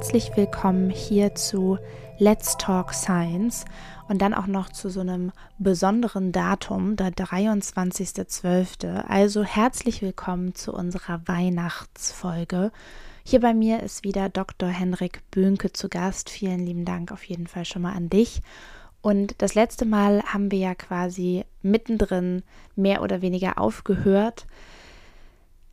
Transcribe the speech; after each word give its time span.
herzlich 0.00 0.34
willkommen 0.34 0.88
hier 0.88 1.34
zu 1.34 1.76
Let's 2.16 2.56
Talk 2.56 2.94
Science 2.94 3.66
und 4.08 4.22
dann 4.22 4.32
auch 4.32 4.46
noch 4.46 4.70
zu 4.70 4.88
so 4.88 5.00
einem 5.00 5.30
besonderen 5.58 6.32
Datum, 6.32 6.96
der 6.96 7.10
23.12. 7.10 9.04
Also 9.06 9.44
herzlich 9.44 10.00
willkommen 10.00 10.54
zu 10.54 10.72
unserer 10.72 11.20
Weihnachtsfolge. 11.28 12.72
Hier 13.24 13.40
bei 13.40 13.52
mir 13.52 13.82
ist 13.82 14.02
wieder 14.02 14.30
Dr. 14.30 14.70
Henrik 14.70 15.20
Böhnke 15.30 15.70
zu 15.74 15.90
Gast. 15.90 16.30
Vielen 16.30 16.60
lieben 16.60 16.86
Dank 16.86 17.12
auf 17.12 17.22
jeden 17.24 17.46
Fall 17.46 17.66
schon 17.66 17.82
mal 17.82 17.92
an 17.92 18.08
dich. 18.08 18.40
Und 19.02 19.34
das 19.42 19.54
letzte 19.54 19.84
Mal 19.84 20.22
haben 20.22 20.50
wir 20.50 20.60
ja 20.60 20.74
quasi 20.74 21.44
mittendrin 21.60 22.42
mehr 22.74 23.02
oder 23.02 23.20
weniger 23.20 23.58
aufgehört. 23.58 24.46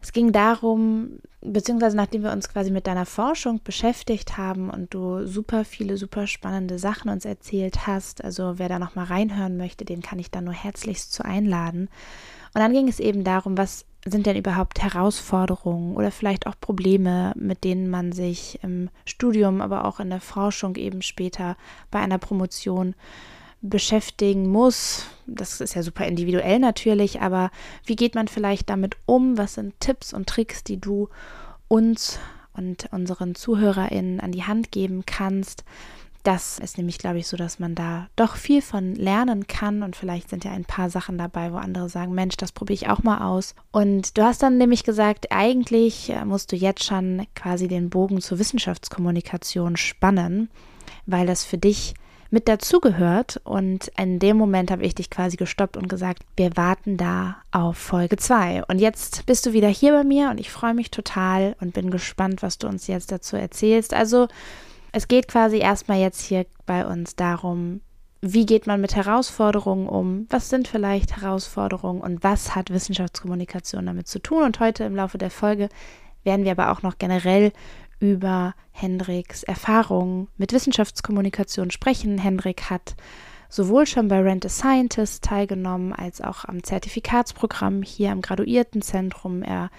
Es 0.02 0.14
ging 0.14 0.32
darum, 0.32 1.20
beziehungsweise 1.42 1.98
nachdem 1.98 2.24
wir 2.24 2.32
uns 2.32 2.50
quasi 2.50 2.72
mit 2.72 2.88
deiner 2.88 3.06
Forschung 3.06 3.62
beschäftigt 3.64 4.38
haben 4.38 4.70
und 4.70 4.94
du 4.94 5.26
super 5.26 5.66
viele, 5.66 5.98
super 5.98 6.28
spannende 6.28 6.80
Sachen 6.80 7.10
uns 7.10 7.26
erzählt 7.26 7.88
hast, 7.88 8.24
also 8.24 8.54
wer 8.58 8.70
da 8.70 8.80
nochmal 8.80 9.06
reinhören 9.06 9.58
möchte, 9.58 9.86
den 9.86 10.02
kann 10.02 10.20
ich 10.20 10.32
da 10.32 10.42
nur 10.42 10.54
herzlichst 10.54 11.14
zu 11.14 11.26
einladen. 11.26 11.90
Und 12.54 12.62
dann 12.62 12.74
ging 12.74 12.88
es 12.88 13.00
eben 13.00 13.24
darum, 13.24 13.58
was 13.58 13.86
sind 14.06 14.26
denn 14.26 14.38
überhaupt 14.38 14.82
Herausforderungen 14.82 15.96
oder 15.96 16.12
vielleicht 16.12 16.48
auch 16.48 16.56
Probleme, 16.60 17.34
mit 17.36 17.64
denen 17.64 17.90
man 17.90 18.12
sich 18.12 18.60
im 18.64 18.90
Studium, 19.06 19.62
aber 19.62 19.86
auch 19.86 20.00
in 20.00 20.10
der 20.10 20.22
Forschung 20.22 20.76
eben 20.76 21.02
später 21.02 21.58
bei 21.92 22.00
einer 22.00 22.18
Promotion 22.18 22.96
beschäftigen 23.62 24.48
muss. 24.50 25.06
Das 25.26 25.62
ist 25.62 25.74
ja 25.74 25.84
super 25.84 26.06
individuell 26.06 26.60
natürlich, 26.60 27.22
aber 27.22 27.52
wie 27.86 27.96
geht 27.96 28.16
man 28.16 28.28
vielleicht 28.28 28.70
damit 28.70 28.98
um? 29.06 29.38
Was 29.38 29.56
sind 29.56 29.80
Tipps 29.80 30.14
und 30.14 30.28
Tricks, 30.28 30.64
die 30.64 30.80
du 30.80 31.10
uns 31.68 32.20
und 32.54 32.88
unseren 32.92 33.36
ZuhörerInnen 33.36 34.20
an 34.20 34.32
die 34.32 34.44
Hand 34.44 34.72
geben 34.72 35.04
kannst? 35.06 35.64
Das 36.28 36.60
ist 36.60 36.78
nämlich, 36.78 36.98
glaube 36.98 37.20
ich, 37.20 37.28
so, 37.28 37.38
dass 37.38 37.58
man 37.58 37.74
da 37.74 38.10
doch 38.18 38.36
viel 38.36 38.62
von 38.62 38.96
lernen 38.96 39.48
kann 39.48 39.82
und 39.82 39.96
vielleicht 39.96 40.30
sind 40.30 40.44
ja 40.44 40.52
ein 40.52 40.66
paar 40.66 40.90
Sachen 40.90 41.18
dabei, 41.18 41.54
wo 41.54 41.56
andere 41.56 41.88
sagen, 41.88 42.14
Mensch, 42.14 42.36
das 42.36 42.52
probiere 42.52 42.74
ich 42.74 42.90
auch 42.90 43.02
mal 43.02 43.26
aus. 43.26 43.56
Und 43.72 44.18
du 44.18 44.24
hast 44.24 44.44
dann 44.44 44.58
nämlich 44.58 44.84
gesagt, 44.84 45.28
eigentlich 45.32 46.10
äh, 46.10 46.26
musst 46.26 46.52
du 46.52 46.58
jetzt 46.58 46.84
schon 46.84 47.26
quasi 47.34 47.70
den 47.70 47.90
Bogen 47.90 48.20
zur 48.20 48.40
Wissenschaftskommunikation 48.40 49.78
spannen, 49.78 50.50
weil 51.06 51.26
das 51.28 51.46
für 51.46 51.58
dich 51.58 51.94
mit 52.30 52.48
dazugehört. 52.48 53.40
Und 53.44 53.92
in 53.98 54.20
dem 54.20 54.38
Moment 54.38 54.72
habe 54.72 54.84
ich 54.84 54.96
dich 54.96 55.10
quasi 55.10 55.38
gestoppt 55.38 55.78
und 55.78 55.88
gesagt, 55.88 56.24
wir 56.36 56.56
warten 56.56 56.98
da 56.98 57.38
auf 57.52 57.78
Folge 57.78 58.18
2. 58.18 58.64
Und 58.66 58.80
jetzt 58.80 59.26
bist 59.26 59.46
du 59.46 59.54
wieder 59.54 59.70
hier 59.70 59.94
bei 59.94 60.04
mir 60.04 60.30
und 60.30 60.40
ich 60.40 60.52
freue 60.52 60.74
mich 60.74 60.92
total 60.92 61.56
und 61.60 61.74
bin 61.74 61.92
gespannt, 61.92 62.44
was 62.44 62.58
du 62.58 62.68
uns 62.68 62.88
jetzt 62.88 63.12
dazu 63.12 63.36
erzählst. 63.36 63.94
Also 63.94 64.28
es 64.92 65.08
geht 65.08 65.28
quasi 65.28 65.58
erstmal 65.60 66.00
jetzt 66.00 66.22
hier 66.22 66.46
bei 66.66 66.86
uns 66.86 67.16
darum, 67.16 67.82
wie 68.22 68.46
geht 68.46 68.66
man 68.66 68.82
mit 68.82 68.96
Herausforderungen 68.96 69.88
um? 69.88 70.26
Was 70.30 70.50
sind 70.50 70.68
vielleicht 70.68 71.18
Herausforderungen 71.18 72.02
und 72.02 72.24
was 72.24 72.56
hat 72.56 72.72
Wissenschaftskommunikation 72.72 73.86
damit 73.86 74.08
zu 74.08 74.20
tun? 74.20 74.44
Und 74.44 74.60
heute 74.60 74.86
im 74.86 74.96
Laufe 74.96 75.18
der 75.18 75.30
Folge 75.30 75.70
werden 76.24 76.44
wir 76.44 76.52
aber 76.52 76.72
auch 76.72 76.82
noch 76.82 76.98
generell 76.98 77.52
über 78.00 78.54
Hendriks 78.72 79.44
Erfahrungen 79.44 80.28
mit 80.38 80.54
Wissenschaftskommunikation 80.54 81.72
sprechen. 81.72 82.18
Hendrik 82.18 82.70
hat 82.70 82.96
sowohl 83.50 83.86
schon 83.86 84.08
bei 84.08 84.20
Rent 84.22 84.46
a 84.46 84.50
Scientist 84.50 85.24
teilgenommen, 85.24 85.94
als 85.94 86.22
auch 86.22 86.46
am 86.46 86.64
Zertifikatsprogramm 86.64 87.82
hier 87.82 88.12
am 88.12 88.22
Graduiertenzentrum. 88.22 89.42
Er 89.42 89.70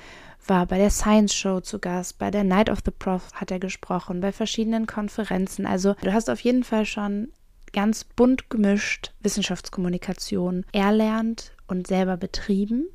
war 0.47 0.67
bei 0.67 0.79
der 0.79 0.91
Science 0.91 1.35
Show 1.35 1.61
zu 1.61 1.79
Gast, 1.79 2.19
bei 2.19 2.31
der 2.31 2.45
Night 2.45 2.71
of 2.71 2.79
the 2.85 2.91
Prof 2.91 3.33
hat 3.35 3.51
er 3.51 3.59
gesprochen, 3.59 4.21
bei 4.21 4.33
verschiedenen 4.33 4.87
Konferenzen. 4.87 5.67
Also 5.67 5.95
du 6.03 6.13
hast 6.13 6.31
auf 6.31 6.41
jeden 6.41 6.65
Fall 6.65 6.87
schon 6.87 7.29
ganz 7.73 8.05
bunt 8.05 8.49
gemischt 8.49 9.13
Wissenschaftskommunikation 9.21 10.65
erlernt 10.73 11.53
und 11.67 11.87
selber 11.87 12.17
betrieben. 12.17 12.89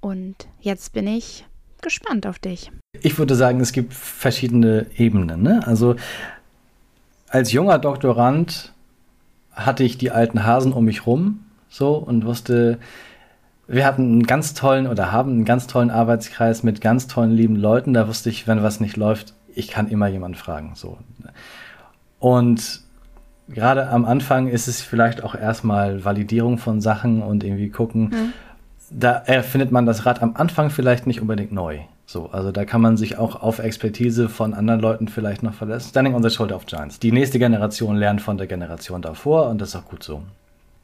Und 0.00 0.48
jetzt 0.60 0.92
bin 0.92 1.06
ich 1.06 1.46
gespannt 1.82 2.26
auf 2.26 2.38
dich. 2.38 2.70
Ich 3.02 3.18
würde 3.18 3.34
sagen, 3.34 3.60
es 3.60 3.72
gibt 3.72 3.94
verschiedene 3.94 4.86
Ebenen. 4.96 5.42
Ne? 5.42 5.66
Also 5.66 5.96
als 7.28 7.52
junger 7.52 7.78
Doktorand 7.78 8.72
hatte 9.52 9.84
ich 9.84 9.98
die 9.98 10.10
alten 10.10 10.44
Hasen 10.44 10.72
um 10.72 10.84
mich 10.84 11.06
rum 11.06 11.44
so 11.68 11.94
und 11.94 12.24
wusste, 12.24 12.78
wir 13.68 13.86
hatten 13.86 14.02
einen 14.02 14.22
ganz 14.24 14.54
tollen 14.54 14.86
oder 14.88 15.12
haben 15.12 15.30
einen 15.30 15.44
ganz 15.44 15.68
tollen 15.68 15.90
Arbeitskreis 15.90 16.62
mit 16.64 16.80
ganz 16.80 17.06
tollen 17.06 17.30
lieben 17.30 17.56
Leuten. 17.56 17.94
Da 17.94 18.08
wusste 18.08 18.28
ich, 18.28 18.48
wenn 18.48 18.62
was 18.62 18.80
nicht 18.80 18.96
läuft, 18.96 19.34
ich 19.54 19.68
kann 19.68 19.88
immer 19.88 20.08
jemanden 20.08 20.36
fragen. 20.36 20.72
So. 20.74 20.98
Und 22.18 22.82
gerade 23.48 23.88
am 23.88 24.04
Anfang 24.04 24.48
ist 24.48 24.66
es 24.66 24.82
vielleicht 24.82 25.22
auch 25.22 25.36
erstmal 25.36 26.04
Validierung 26.04 26.58
von 26.58 26.80
Sachen 26.80 27.22
und 27.22 27.44
irgendwie 27.44 27.70
gucken. 27.70 28.02
Mhm. 28.08 28.32
Da 28.90 29.12
erfindet 29.12 29.70
man 29.70 29.86
das 29.86 30.04
Rad 30.04 30.22
am 30.22 30.34
Anfang 30.36 30.70
vielleicht 30.70 31.06
nicht 31.06 31.20
unbedingt 31.20 31.52
neu. 31.52 31.78
So, 32.06 32.28
also 32.32 32.50
da 32.50 32.64
kann 32.64 32.80
man 32.80 32.96
sich 32.96 33.18
auch 33.18 33.40
auf 33.40 33.60
Expertise 33.60 34.28
von 34.28 34.52
anderen 34.52 34.80
Leuten 34.80 35.06
vielleicht 35.06 35.44
noch 35.44 35.54
verlassen. 35.54 35.90
Standing 35.90 36.14
on 36.14 36.24
the 36.24 36.30
shoulder 36.30 36.56
of 36.56 36.66
giants. 36.66 36.98
Die 36.98 37.12
nächste 37.12 37.38
Generation 37.38 37.94
lernt 37.94 38.20
von 38.20 38.36
der 38.36 38.48
Generation 38.48 39.00
davor 39.00 39.48
und 39.48 39.60
das 39.60 39.70
ist 39.70 39.76
auch 39.76 39.84
gut 39.84 40.02
so. 40.02 40.22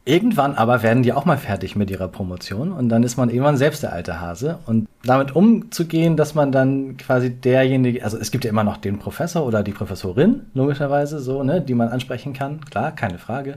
Irgendwann 0.05 0.55
aber 0.55 0.84
werden 0.84 1.03
die 1.03 1.12
auch 1.12 1.25
mal 1.25 1.37
fertig 1.37 1.75
mit 1.75 1.91
ihrer 1.91 2.06
Promotion 2.06 2.71
und 2.71 2.89
dann 2.91 3.03
ist 3.03 3.17
man 3.17 3.28
irgendwann 3.28 3.56
selbst 3.56 3.83
der 3.83 3.93
alte 3.93 4.21
Hase. 4.21 4.61
Und 4.67 4.87
damit 5.03 5.34
umzugehen, 5.34 6.17
dass 6.17 6.37
man 6.37 6.53
dann 6.53 6.97
quasi 6.97 7.31
derjenige, 7.31 8.05
also 8.05 8.17
es 8.17 8.31
gibt 8.31 8.44
ja 8.44 8.50
immer 8.50 8.62
noch 8.62 8.77
den 8.77 9.00
Professor 9.00 9.44
oder 9.44 9.65
die 9.65 9.73
Professorin, 9.73 10.43
logischerweise, 10.55 11.19
so, 11.19 11.43
ne, 11.43 11.61
die 11.61 11.75
man 11.75 11.88
ansprechen 11.88 12.34
kann, 12.34 12.61
klar, 12.67 12.93
keine 12.93 13.19
Frage. 13.19 13.56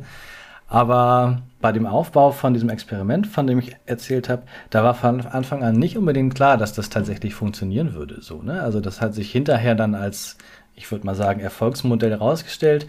Aber 0.69 1.41
bei 1.61 1.71
dem 1.71 1.87
Aufbau 1.87 2.31
von 2.31 2.53
diesem 2.53 2.69
Experiment, 2.69 3.27
von 3.27 3.47
dem 3.47 3.59
ich 3.59 3.75
erzählt 3.85 4.29
habe, 4.29 4.43
da 4.69 4.83
war 4.83 4.93
von 4.93 5.25
Anfang 5.25 5.63
an 5.63 5.75
nicht 5.75 5.97
unbedingt 5.97 6.35
klar, 6.35 6.57
dass 6.57 6.73
das 6.73 6.89
tatsächlich 6.89 7.33
funktionieren 7.33 7.95
würde. 7.95 8.21
So, 8.21 8.41
ne? 8.41 8.61
Also 8.61 8.79
das 8.79 9.01
hat 9.01 9.15
sich 9.15 9.31
hinterher 9.31 9.75
dann 9.75 9.95
als, 9.95 10.37
ich 10.75 10.89
würde 10.91 11.05
mal 11.05 11.15
sagen, 11.15 11.41
Erfolgsmodell 11.41 12.11
herausgestellt. 12.11 12.87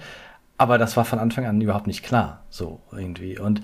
Aber 0.58 0.76
das 0.76 0.94
war 0.98 1.06
von 1.06 1.18
Anfang 1.18 1.46
an 1.46 1.58
überhaupt 1.58 1.86
nicht 1.86 2.02
klar, 2.02 2.42
so 2.50 2.80
irgendwie. 2.92 3.38
Und 3.38 3.62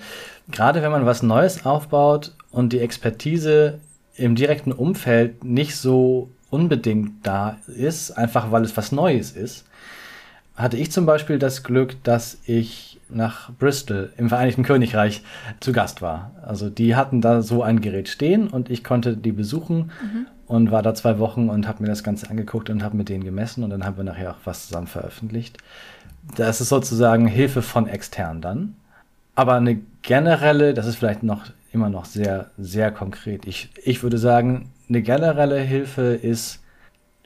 gerade 0.50 0.80
wenn 0.80 0.90
man 0.90 1.04
was 1.04 1.22
Neues 1.22 1.66
aufbaut 1.66 2.32
und 2.50 2.72
die 2.72 2.80
Expertise 2.80 3.80
im 4.14 4.34
direkten 4.34 4.72
Umfeld 4.72 5.44
nicht 5.44 5.76
so 5.76 6.30
unbedingt 6.48 7.26
da 7.26 7.58
ist, 7.66 8.12
einfach 8.12 8.50
weil 8.50 8.64
es 8.64 8.78
was 8.78 8.92
Neues 8.92 9.32
ist, 9.32 9.66
hatte 10.54 10.78
ich 10.78 10.90
zum 10.90 11.04
Beispiel 11.04 11.38
das 11.38 11.62
Glück, 11.64 12.02
dass 12.02 12.38
ich 12.46 12.85
nach 13.08 13.52
Bristol 13.52 14.12
im 14.16 14.28
Vereinigten 14.28 14.62
Königreich 14.62 15.22
zu 15.60 15.72
Gast 15.72 16.02
war. 16.02 16.32
Also 16.42 16.70
die 16.70 16.96
hatten 16.96 17.20
da 17.20 17.42
so 17.42 17.62
ein 17.62 17.80
Gerät 17.80 18.08
stehen 18.08 18.48
und 18.48 18.70
ich 18.70 18.84
konnte 18.84 19.16
die 19.16 19.32
besuchen 19.32 19.90
mhm. 20.02 20.26
und 20.46 20.70
war 20.70 20.82
da 20.82 20.94
zwei 20.94 21.18
Wochen 21.18 21.48
und 21.48 21.68
habe 21.68 21.82
mir 21.82 21.88
das 21.88 22.02
Ganze 22.02 22.30
angeguckt 22.30 22.70
und 22.70 22.82
habe 22.82 22.96
mit 22.96 23.08
denen 23.08 23.24
gemessen 23.24 23.64
und 23.64 23.70
dann 23.70 23.84
haben 23.84 23.96
wir 23.96 24.04
nachher 24.04 24.30
auch 24.32 24.38
was 24.44 24.66
zusammen 24.66 24.86
veröffentlicht. 24.86 25.58
Das 26.36 26.60
ist 26.60 26.70
sozusagen 26.70 27.26
Hilfe 27.26 27.62
von 27.62 27.86
extern 27.86 28.40
dann. 28.40 28.74
Aber 29.34 29.54
eine 29.54 29.80
generelle, 30.02 30.74
das 30.74 30.86
ist 30.86 30.96
vielleicht 30.96 31.22
noch 31.22 31.44
immer 31.72 31.90
noch 31.90 32.06
sehr, 32.06 32.50
sehr 32.56 32.90
konkret. 32.90 33.46
Ich, 33.46 33.70
ich 33.84 34.02
würde 34.02 34.18
sagen, 34.18 34.70
eine 34.88 35.02
generelle 35.02 35.60
Hilfe 35.60 36.14
ist 36.14 36.62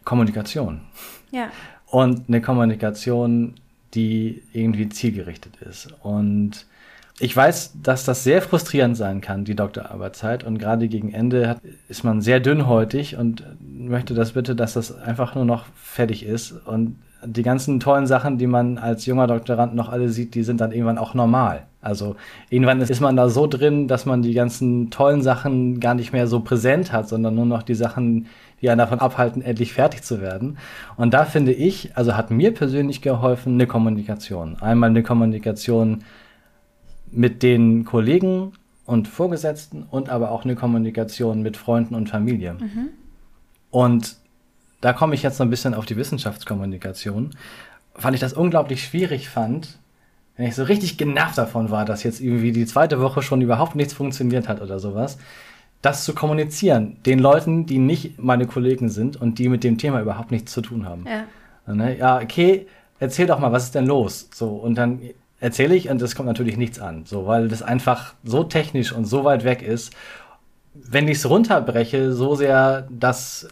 Kommunikation. 0.04 0.80
Ja. 1.30 1.48
Und 1.86 2.28
eine 2.28 2.40
Kommunikation 2.40 3.54
die 3.94 4.42
irgendwie 4.52 4.88
zielgerichtet 4.88 5.56
ist. 5.68 5.88
Und 6.02 6.66
ich 7.18 7.36
weiß, 7.36 7.74
dass 7.82 8.04
das 8.06 8.24
sehr 8.24 8.40
frustrierend 8.40 8.96
sein 8.96 9.20
kann, 9.20 9.44
die 9.44 9.54
Doktorarbeitszeit. 9.54 10.42
Und 10.42 10.58
gerade 10.58 10.88
gegen 10.88 11.12
Ende 11.12 11.48
hat, 11.48 11.60
ist 11.88 12.02
man 12.02 12.22
sehr 12.22 12.40
dünnhäutig 12.40 13.16
und 13.16 13.44
möchte 13.60 14.14
das 14.14 14.32
bitte, 14.32 14.56
dass 14.56 14.72
das 14.72 14.96
einfach 14.96 15.34
nur 15.34 15.44
noch 15.44 15.66
fertig 15.76 16.24
ist. 16.24 16.52
Und 16.52 16.96
die 17.22 17.42
ganzen 17.42 17.80
tollen 17.80 18.06
Sachen, 18.06 18.38
die 18.38 18.46
man 18.46 18.78
als 18.78 19.04
junger 19.04 19.26
Doktorand 19.26 19.74
noch 19.74 19.90
alle 19.90 20.08
sieht, 20.08 20.34
die 20.34 20.42
sind 20.42 20.60
dann 20.60 20.72
irgendwann 20.72 20.96
auch 20.96 21.12
normal. 21.12 21.66
Also 21.82 22.16
irgendwann 22.48 22.80
ist 22.80 23.00
man 23.00 23.16
da 23.16 23.28
so 23.28 23.46
drin, 23.46 23.88
dass 23.88 24.06
man 24.06 24.22
die 24.22 24.34
ganzen 24.34 24.90
tollen 24.90 25.22
Sachen 25.22 25.80
gar 25.80 25.94
nicht 25.94 26.12
mehr 26.12 26.26
so 26.26 26.40
präsent 26.40 26.92
hat, 26.92 27.08
sondern 27.08 27.34
nur 27.34 27.46
noch 27.46 27.62
die 27.62 27.74
Sachen, 27.74 28.26
die 28.60 28.70
einen 28.70 28.78
davon 28.78 29.00
abhalten, 29.00 29.42
endlich 29.42 29.72
fertig 29.72 30.02
zu 30.02 30.20
werden. 30.20 30.58
Und 30.96 31.14
da 31.14 31.24
finde 31.24 31.52
ich, 31.52 31.96
also 31.96 32.16
hat 32.16 32.30
mir 32.30 32.52
persönlich 32.52 33.02
geholfen, 33.02 33.54
eine 33.54 33.66
Kommunikation. 33.66 34.60
Einmal 34.60 34.90
eine 34.90 35.02
Kommunikation 35.02 36.04
mit 37.10 37.42
den 37.42 37.84
Kollegen 37.84 38.52
und 38.84 39.08
Vorgesetzten 39.08 39.84
und 39.84 40.08
aber 40.08 40.30
auch 40.30 40.44
eine 40.44 40.56
Kommunikation 40.56 41.42
mit 41.42 41.56
Freunden 41.56 41.94
und 41.94 42.08
Familie. 42.08 42.54
Mhm. 42.54 42.88
Und 43.70 44.16
da 44.80 44.92
komme 44.92 45.14
ich 45.14 45.22
jetzt 45.22 45.36
so 45.36 45.44
ein 45.44 45.50
bisschen 45.50 45.74
auf 45.74 45.86
die 45.86 45.96
Wissenschaftskommunikation, 45.96 47.30
weil 47.94 48.14
ich 48.14 48.20
das 48.20 48.32
unglaublich 48.32 48.82
schwierig 48.84 49.28
fand, 49.28 49.78
wenn 50.36 50.46
ich 50.46 50.54
so 50.54 50.64
richtig 50.64 50.96
genervt 50.96 51.36
davon 51.36 51.70
war, 51.70 51.84
dass 51.84 52.02
jetzt 52.02 52.20
irgendwie 52.20 52.52
die 52.52 52.64
zweite 52.64 53.00
Woche 53.00 53.22
schon 53.22 53.42
überhaupt 53.42 53.76
nichts 53.76 53.92
funktioniert 53.92 54.48
hat 54.48 54.62
oder 54.62 54.78
sowas, 54.78 55.18
das 55.82 56.04
zu 56.04 56.14
kommunizieren, 56.14 56.98
den 57.06 57.18
Leuten, 57.18 57.66
die 57.66 57.78
nicht 57.78 58.18
meine 58.18 58.46
Kollegen 58.46 58.88
sind 58.90 59.20
und 59.20 59.38
die 59.38 59.48
mit 59.48 59.64
dem 59.64 59.78
Thema 59.78 60.00
überhaupt 60.00 60.30
nichts 60.30 60.52
zu 60.52 60.60
tun 60.60 60.86
haben. 60.86 61.06
Ja. 61.06 61.74
Ne? 61.74 61.96
Ja, 61.98 62.20
okay, 62.20 62.66
erzähl 62.98 63.26
doch 63.26 63.38
mal, 63.38 63.52
was 63.52 63.64
ist 63.64 63.74
denn 63.74 63.86
los? 63.86 64.28
So, 64.34 64.48
und 64.48 64.76
dann 64.76 65.00
erzähle 65.40 65.74
ich 65.74 65.88
und 65.88 66.02
es 66.02 66.14
kommt 66.14 66.26
natürlich 66.26 66.56
nichts 66.56 66.78
an, 66.78 67.04
so, 67.06 67.26
weil 67.26 67.48
das 67.48 67.62
einfach 67.62 68.14
so 68.24 68.44
technisch 68.44 68.92
und 68.92 69.06
so 69.06 69.24
weit 69.24 69.44
weg 69.44 69.62
ist. 69.62 69.94
Wenn 70.74 71.08
ich 71.08 71.18
es 71.18 71.28
runterbreche, 71.28 72.12
so 72.12 72.34
sehr, 72.34 72.86
dass 72.90 73.48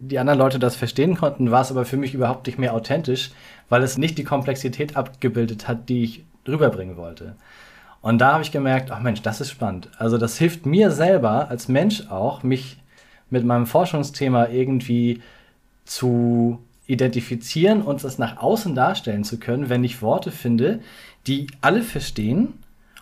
die 0.00 0.18
anderen 0.18 0.38
Leute 0.38 0.58
das 0.58 0.76
verstehen 0.76 1.16
konnten, 1.16 1.50
war 1.50 1.62
es 1.62 1.70
aber 1.70 1.84
für 1.84 1.96
mich 1.96 2.14
überhaupt 2.14 2.46
nicht 2.46 2.58
mehr 2.58 2.74
authentisch, 2.74 3.30
weil 3.68 3.82
es 3.82 3.98
nicht 3.98 4.18
die 4.18 4.24
Komplexität 4.24 4.96
abgebildet 4.96 5.68
hat, 5.68 5.88
die 5.88 6.02
ich 6.02 6.24
rüberbringen 6.46 6.96
wollte. 6.96 7.36
Und 8.00 8.18
da 8.18 8.34
habe 8.34 8.42
ich 8.42 8.52
gemerkt, 8.52 8.90
ach 8.90 9.00
Mensch, 9.00 9.22
das 9.22 9.40
ist 9.40 9.50
spannend. 9.50 9.90
Also 9.98 10.18
das 10.18 10.38
hilft 10.38 10.66
mir 10.66 10.90
selber 10.90 11.48
als 11.48 11.68
Mensch 11.68 12.08
auch, 12.08 12.42
mich 12.42 12.78
mit 13.30 13.44
meinem 13.44 13.66
Forschungsthema 13.66 14.48
irgendwie 14.48 15.20
zu 15.84 16.60
identifizieren 16.86 17.82
und 17.82 18.02
das 18.02 18.18
nach 18.18 18.38
außen 18.38 18.74
darstellen 18.74 19.24
zu 19.24 19.38
können, 19.38 19.68
wenn 19.68 19.84
ich 19.84 20.00
Worte 20.00 20.30
finde, 20.30 20.80
die 21.26 21.48
alle 21.60 21.82
verstehen 21.82 22.54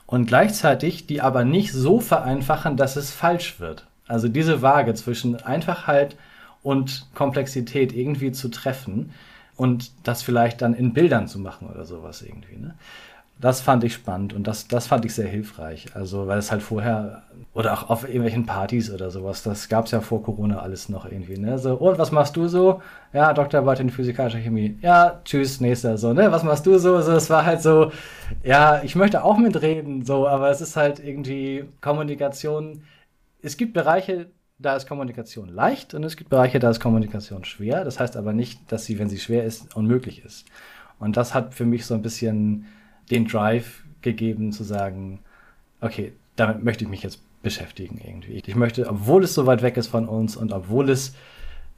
und 0.06 0.26
gleichzeitig 0.26 1.06
die 1.06 1.20
aber 1.20 1.44
nicht 1.44 1.72
so 1.72 2.00
vereinfachen, 2.00 2.76
dass 2.76 2.96
es 2.96 3.12
falsch 3.12 3.60
wird. 3.60 3.86
Also 4.08 4.28
diese 4.28 4.62
Waage 4.62 4.94
zwischen 4.94 5.36
Einfachheit 5.36 6.16
und 6.62 7.06
Komplexität 7.14 7.92
irgendwie 7.92 8.32
zu 8.32 8.48
treffen 8.48 9.12
und 9.56 9.92
das 10.04 10.22
vielleicht 10.22 10.62
dann 10.62 10.74
in 10.74 10.92
Bildern 10.92 11.28
zu 11.28 11.38
machen 11.38 11.68
oder 11.68 11.84
sowas 11.84 12.22
irgendwie. 12.22 12.56
Ne? 12.56 12.74
Das 13.38 13.60
fand 13.60 13.84
ich 13.84 13.92
spannend 13.92 14.32
und 14.32 14.46
das, 14.46 14.66
das 14.66 14.86
fand 14.86 15.04
ich 15.04 15.14
sehr 15.14 15.28
hilfreich. 15.28 15.88
Also, 15.94 16.26
weil 16.26 16.38
es 16.38 16.50
halt 16.50 16.62
vorher, 16.62 17.22
oder 17.52 17.74
auch 17.74 17.90
auf 17.90 18.04
irgendwelchen 18.04 18.46
Partys 18.46 18.90
oder 18.90 19.10
sowas, 19.10 19.42
das 19.42 19.68
gab 19.68 19.84
es 19.84 19.90
ja 19.90 20.00
vor 20.00 20.22
Corona 20.22 20.60
alles 20.60 20.88
noch 20.88 21.04
irgendwie, 21.04 21.36
ne? 21.36 21.58
So, 21.58 21.74
und 21.74 21.98
was 21.98 22.12
machst 22.12 22.34
du 22.36 22.48
so? 22.48 22.80
Ja, 23.12 23.34
Doktorarbeit 23.34 23.80
in 23.80 23.90
physikalischer 23.90 24.38
Chemie. 24.38 24.78
Ja, 24.80 25.20
tschüss, 25.22 25.60
nächster, 25.60 25.98
so, 25.98 26.14
ne? 26.14 26.32
Was 26.32 26.44
machst 26.44 26.64
du 26.64 26.78
so? 26.78 26.98
So, 27.02 27.12
es 27.12 27.28
war 27.28 27.44
halt 27.44 27.60
so, 27.60 27.92
ja, 28.42 28.82
ich 28.82 28.96
möchte 28.96 29.22
auch 29.22 29.36
mitreden, 29.36 30.06
so, 30.06 30.26
aber 30.26 30.48
es 30.48 30.62
ist 30.62 30.76
halt 30.76 30.98
irgendwie 30.98 31.66
Kommunikation. 31.82 32.84
Es 33.42 33.58
gibt 33.58 33.74
Bereiche, 33.74 34.30
da 34.58 34.76
ist 34.76 34.88
Kommunikation 34.88 35.50
leicht 35.50 35.92
und 35.92 36.04
es 36.04 36.16
gibt 36.16 36.30
Bereiche, 36.30 36.58
da 36.58 36.70
ist 36.70 36.80
Kommunikation 36.80 37.44
schwer. 37.44 37.84
Das 37.84 38.00
heißt 38.00 38.16
aber 38.16 38.32
nicht, 38.32 38.72
dass 38.72 38.86
sie, 38.86 38.98
wenn 38.98 39.10
sie 39.10 39.18
schwer 39.18 39.44
ist, 39.44 39.76
unmöglich 39.76 40.24
ist. 40.24 40.46
Und 40.98 41.18
das 41.18 41.34
hat 41.34 41.52
für 41.52 41.66
mich 41.66 41.84
so 41.84 41.92
ein 41.92 42.00
bisschen 42.00 42.64
den 43.10 43.26
Drive 43.26 43.84
gegeben 44.02 44.52
zu 44.52 44.64
sagen, 44.64 45.20
okay, 45.80 46.12
damit 46.36 46.62
möchte 46.62 46.84
ich 46.84 46.90
mich 46.90 47.02
jetzt 47.02 47.20
beschäftigen 47.42 48.00
irgendwie. 48.04 48.42
Ich 48.44 48.56
möchte, 48.56 48.88
obwohl 48.88 49.24
es 49.24 49.34
so 49.34 49.46
weit 49.46 49.62
weg 49.62 49.76
ist 49.76 49.86
von 49.86 50.08
uns 50.08 50.36
und 50.36 50.52
obwohl 50.52 50.90
es 50.90 51.14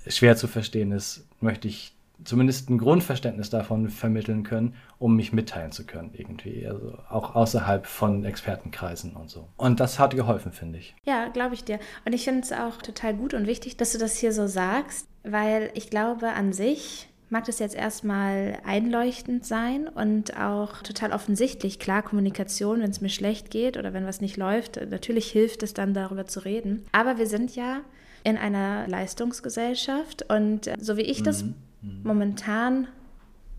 schwer 0.06 0.36
zu 0.36 0.46
verstehen 0.46 0.92
ist, 0.92 1.26
möchte 1.40 1.68
ich 1.68 1.92
zumindest 2.24 2.68
ein 2.68 2.78
Grundverständnis 2.78 3.50
davon 3.50 3.88
vermitteln 3.88 4.42
können, 4.42 4.74
um 4.98 5.14
mich 5.14 5.32
mitteilen 5.32 5.72
zu 5.72 5.84
können 5.84 6.10
irgendwie. 6.14 6.66
Also 6.66 6.98
auch 7.08 7.34
außerhalb 7.34 7.86
von 7.86 8.24
Expertenkreisen 8.24 9.14
und 9.14 9.30
so. 9.30 9.48
Und 9.56 9.80
das 9.80 9.98
hat 9.98 10.16
geholfen, 10.16 10.52
finde 10.52 10.78
ich. 10.78 10.94
Ja, 11.04 11.28
glaube 11.28 11.54
ich 11.54 11.64
dir. 11.64 11.78
Und 12.04 12.12
ich 12.12 12.24
finde 12.24 12.40
es 12.40 12.52
auch 12.52 12.82
total 12.82 13.14
gut 13.14 13.34
und 13.34 13.46
wichtig, 13.46 13.76
dass 13.76 13.92
du 13.92 13.98
das 13.98 14.16
hier 14.16 14.32
so 14.32 14.46
sagst, 14.46 15.06
weil 15.22 15.70
ich 15.74 15.90
glaube 15.90 16.30
an 16.30 16.52
sich 16.52 17.07
mag 17.30 17.44
das 17.44 17.58
jetzt 17.58 17.74
erstmal 17.74 18.58
einleuchtend 18.64 19.44
sein 19.44 19.88
und 19.88 20.36
auch 20.36 20.82
total 20.82 21.12
offensichtlich. 21.12 21.78
Klar, 21.78 22.02
Kommunikation, 22.02 22.80
wenn 22.80 22.90
es 22.90 23.00
mir 23.00 23.10
schlecht 23.10 23.50
geht 23.50 23.76
oder 23.76 23.92
wenn 23.92 24.06
was 24.06 24.20
nicht 24.20 24.36
läuft, 24.36 24.80
natürlich 24.90 25.30
hilft 25.30 25.62
es 25.62 25.74
dann 25.74 25.94
darüber 25.94 26.26
zu 26.26 26.40
reden. 26.40 26.84
Aber 26.92 27.18
wir 27.18 27.26
sind 27.26 27.54
ja 27.54 27.80
in 28.24 28.36
einer 28.36 28.88
Leistungsgesellschaft 28.88 30.24
und 30.30 30.70
so 30.80 30.96
wie 30.96 31.02
ich 31.02 31.22
das 31.22 31.44
mhm. 31.44 31.54
mhm. 31.82 32.00
momentan 32.02 32.88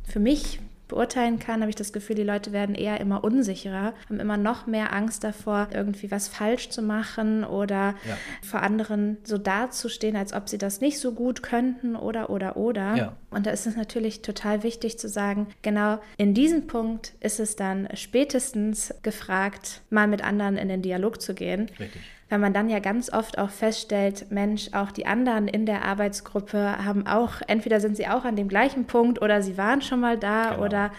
für 0.03 0.19
mich 0.19 0.59
beurteilen 0.89 1.39
kann, 1.39 1.61
habe 1.61 1.69
ich 1.69 1.75
das 1.75 1.93
Gefühl, 1.93 2.17
die 2.17 2.23
Leute 2.23 2.51
werden 2.51 2.75
eher 2.75 2.99
immer 2.99 3.23
unsicherer, 3.23 3.93
haben 4.09 4.19
immer 4.19 4.35
noch 4.35 4.67
mehr 4.67 4.91
Angst 4.91 5.23
davor, 5.23 5.69
irgendwie 5.73 6.11
was 6.11 6.27
falsch 6.27 6.69
zu 6.69 6.81
machen 6.81 7.45
oder 7.45 7.95
ja. 8.07 8.17
vor 8.41 8.61
anderen 8.61 9.17
so 9.23 9.37
dazustehen, 9.37 10.17
als 10.17 10.33
ob 10.33 10.49
sie 10.49 10.57
das 10.57 10.81
nicht 10.81 10.99
so 10.99 11.13
gut 11.13 11.41
könnten 11.41 11.95
oder 11.95 12.29
oder 12.29 12.57
oder. 12.57 12.95
Ja. 12.95 13.15
Und 13.29 13.45
da 13.45 13.51
ist 13.51 13.67
es 13.67 13.77
natürlich 13.77 14.21
total 14.21 14.63
wichtig 14.63 14.99
zu 14.99 15.07
sagen, 15.07 15.47
genau 15.61 15.99
in 16.17 16.33
diesem 16.33 16.67
Punkt 16.67 17.13
ist 17.21 17.39
es 17.39 17.55
dann 17.55 17.87
spätestens 17.93 18.93
gefragt, 19.03 19.81
mal 19.89 20.07
mit 20.07 20.23
anderen 20.23 20.57
in 20.57 20.67
den 20.67 20.81
Dialog 20.81 21.21
zu 21.21 21.33
gehen. 21.33 21.69
Richtig 21.79 22.01
weil 22.29 22.39
man 22.39 22.53
dann 22.53 22.69
ja 22.69 22.79
ganz 22.79 23.11
oft 23.11 23.37
auch 23.37 23.49
feststellt, 23.49 24.27
Mensch, 24.29 24.69
auch 24.73 24.91
die 24.91 25.05
anderen 25.05 25.47
in 25.47 25.65
der 25.65 25.83
Arbeitsgruppe 25.83 26.85
haben 26.85 27.07
auch, 27.07 27.41
entweder 27.47 27.79
sind 27.81 27.97
sie 27.97 28.07
auch 28.07 28.23
an 28.23 28.35
dem 28.35 28.47
gleichen 28.47 28.85
Punkt 28.85 29.21
oder 29.21 29.41
sie 29.41 29.57
waren 29.57 29.81
schon 29.81 29.99
mal 29.99 30.17
da 30.17 30.51
genau. 30.51 30.65
oder 30.65 30.91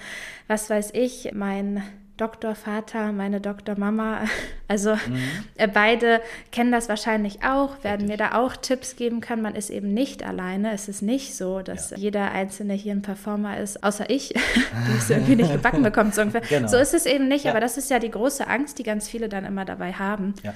was 0.49 0.69
weiß 0.69 0.91
ich, 0.95 1.31
mein 1.33 1.83
Doktorvater, 2.21 3.13
meine 3.13 3.41
Doktormama, 3.41 4.25
also 4.69 4.95
mhm. 4.95 5.21
Äh, 5.57 5.69
beide 5.69 6.21
kennen 6.53 6.71
das 6.71 6.89
wahrscheinlich 6.89 7.43
auch, 7.45 7.83
werden 7.83 8.09
mir 8.09 8.17
da 8.17 8.35
auch 8.35 8.57
Tipps 8.57 8.97
geben 8.97 9.21
können. 9.21 9.43
Man 9.43 9.55
ist 9.55 9.71
eben 9.71 9.95
nicht 9.95 10.23
alleine. 10.23 10.73
Es 10.73 10.89
ist 10.89 11.01
nicht 11.01 11.35
so, 11.35 11.61
dass 11.61 11.91
ja. 11.91 11.97
jeder 11.97 12.31
Einzelne 12.33 12.75
hier 12.75 12.93
ein 12.93 13.03
Performer 13.03 13.59
ist, 13.59 13.83
außer 13.83 14.11
ich, 14.11 14.29
die 14.35 14.99
es 14.99 15.09
irgendwie 15.09 15.37
nicht 15.37 15.53
gebacken 15.53 15.83
bekommt. 15.83 16.15
So, 16.15 16.23
genau. 16.49 16.69
so 16.69 16.77
ist 16.77 16.93
es 16.93 17.07
eben 17.07 17.29
nicht, 17.29 17.45
ja. 17.45 17.53
aber 17.53 17.61
das 17.61 17.79
ist 17.79 17.91
ja 17.91 17.99
die 17.99 18.11
große 18.11 18.47
Angst, 18.47 18.79
die 18.79 18.83
ganz 18.83 19.09
viele 19.09 19.29
dann 19.29 19.45
immer 19.45 19.65
dabei 19.65 19.93
haben. 19.93 20.35
Ja. 20.43 20.55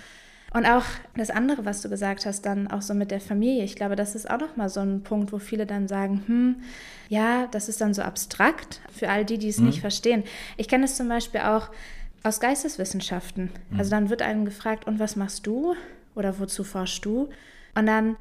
Und 0.55 0.67
auch 0.67 0.85
das 1.17 1.31
andere, 1.31 1.65
was 1.65 1.83
du 1.83 1.91
gesagt 1.91 2.27
hast, 2.27 2.43
dann 2.43 2.69
auch 2.69 2.81
so 2.81 2.95
mit 2.95 3.11
der 3.11 3.21
Familie. 3.21 3.65
Ich 3.65 3.75
glaube, 3.75 3.97
das 3.97 4.15
ist 4.15 4.31
auch 4.31 4.39
nochmal 4.39 4.69
so 4.69 4.79
ein 4.79 5.03
Punkt, 5.03 5.33
wo 5.33 5.41
viele 5.41 5.67
dann 5.67 5.89
sagen, 5.89 6.23
hm, 6.27 6.57
ja, 7.09 7.49
das 7.49 7.69
ist 7.69 7.81
dann 7.81 7.93
so 7.93 8.03
abstrakt 8.03 8.81
für 8.93 9.11
all 9.11 9.25
die, 9.25 9.37
die 9.37 9.49
es 9.49 9.59
mhm. 9.59 9.67
nicht 9.67 9.81
verstehen. 9.81 10.23
Ich 10.57 10.69
kenne 10.69 10.85
es 10.85 10.97
zum 10.97 11.09
Beispiel 11.09 11.41
auch 11.41 11.71
aus 12.23 12.39
Geisteswissenschaften. 12.39 13.51
Mhm. 13.71 13.79
Also 13.79 13.91
dann 13.91 14.11
wird 14.11 14.23
einem 14.23 14.45
gefragt, 14.45 14.87
und 14.87 15.01
was 15.01 15.17
machst 15.17 15.45
du? 15.49 15.75
Oder 16.15 16.39
wozu 16.39 16.63
forschst 16.63 17.05
du? 17.05 17.31
Und 17.75 17.87
dann, 17.87 18.15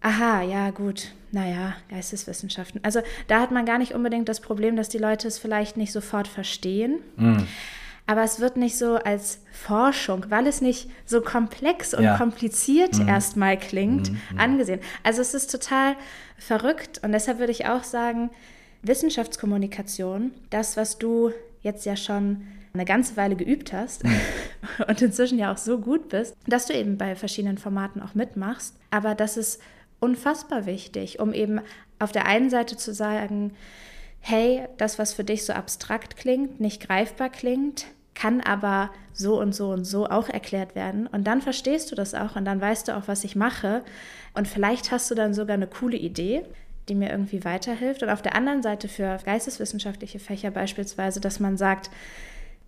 aha, 0.00 0.42
ja, 0.42 0.70
gut, 0.70 1.08
naja, 1.32 1.74
Geisteswissenschaften. 1.88 2.84
Also 2.84 3.00
da 3.26 3.40
hat 3.40 3.50
man 3.50 3.66
gar 3.66 3.78
nicht 3.78 3.94
unbedingt 3.94 4.28
das 4.28 4.40
Problem, 4.40 4.76
dass 4.76 4.90
die 4.90 4.98
Leute 4.98 5.26
es 5.26 5.40
vielleicht 5.40 5.76
nicht 5.76 5.90
sofort 5.90 6.28
verstehen. 6.28 7.00
Mhm 7.16 7.48
aber 8.10 8.24
es 8.24 8.40
wird 8.40 8.56
nicht 8.56 8.76
so 8.76 8.96
als 8.96 9.38
Forschung, 9.52 10.26
weil 10.30 10.48
es 10.48 10.60
nicht 10.60 10.90
so 11.06 11.20
komplex 11.20 11.94
und 11.94 12.02
ja. 12.02 12.16
kompliziert 12.16 12.98
mhm. 12.98 13.06
erstmal 13.06 13.56
klingt, 13.56 14.10
mhm. 14.10 14.18
mhm. 14.32 14.40
angesehen. 14.40 14.80
Also 15.04 15.20
es 15.20 15.32
ist 15.32 15.48
total 15.48 15.94
verrückt 16.36 16.98
und 17.04 17.12
deshalb 17.12 17.38
würde 17.38 17.52
ich 17.52 17.66
auch 17.66 17.84
sagen, 17.84 18.30
Wissenschaftskommunikation, 18.82 20.32
das, 20.50 20.76
was 20.76 20.98
du 20.98 21.30
jetzt 21.62 21.86
ja 21.86 21.94
schon 21.94 22.42
eine 22.74 22.84
ganze 22.84 23.16
Weile 23.16 23.36
geübt 23.36 23.72
hast 23.72 24.02
mhm. 24.02 24.20
und 24.88 25.00
inzwischen 25.00 25.38
ja 25.38 25.52
auch 25.52 25.58
so 25.58 25.78
gut 25.78 26.08
bist, 26.08 26.34
dass 26.48 26.66
du 26.66 26.74
eben 26.74 26.98
bei 26.98 27.14
verschiedenen 27.14 27.58
Formaten 27.58 28.02
auch 28.02 28.16
mitmachst. 28.16 28.74
Aber 28.90 29.14
das 29.14 29.36
ist 29.36 29.62
unfassbar 30.00 30.66
wichtig, 30.66 31.20
um 31.20 31.32
eben 31.32 31.60
auf 32.00 32.10
der 32.10 32.26
einen 32.26 32.50
Seite 32.50 32.76
zu 32.76 32.92
sagen, 32.92 33.52
hey, 34.18 34.66
das, 34.78 34.98
was 34.98 35.12
für 35.12 35.22
dich 35.22 35.44
so 35.44 35.52
abstrakt 35.52 36.16
klingt, 36.16 36.58
nicht 36.58 36.84
greifbar 36.84 37.30
klingt, 37.30 37.86
kann 38.14 38.40
aber 38.40 38.90
so 39.12 39.40
und 39.40 39.54
so 39.54 39.70
und 39.70 39.84
so 39.84 40.06
auch 40.06 40.28
erklärt 40.28 40.74
werden. 40.74 41.06
Und 41.06 41.24
dann 41.24 41.42
verstehst 41.42 41.90
du 41.90 41.94
das 41.94 42.14
auch 42.14 42.36
und 42.36 42.44
dann 42.44 42.60
weißt 42.60 42.88
du 42.88 42.96
auch, 42.96 43.06
was 43.06 43.24
ich 43.24 43.36
mache. 43.36 43.82
Und 44.34 44.48
vielleicht 44.48 44.90
hast 44.90 45.10
du 45.10 45.14
dann 45.14 45.34
sogar 45.34 45.54
eine 45.54 45.66
coole 45.66 45.96
Idee, 45.96 46.42
die 46.88 46.94
mir 46.94 47.10
irgendwie 47.10 47.44
weiterhilft. 47.44 48.02
Und 48.02 48.10
auf 48.10 48.22
der 48.22 48.34
anderen 48.34 48.62
Seite 48.62 48.88
für 48.88 49.18
geisteswissenschaftliche 49.24 50.18
Fächer 50.18 50.50
beispielsweise, 50.50 51.20
dass 51.20 51.40
man 51.40 51.56
sagt, 51.56 51.90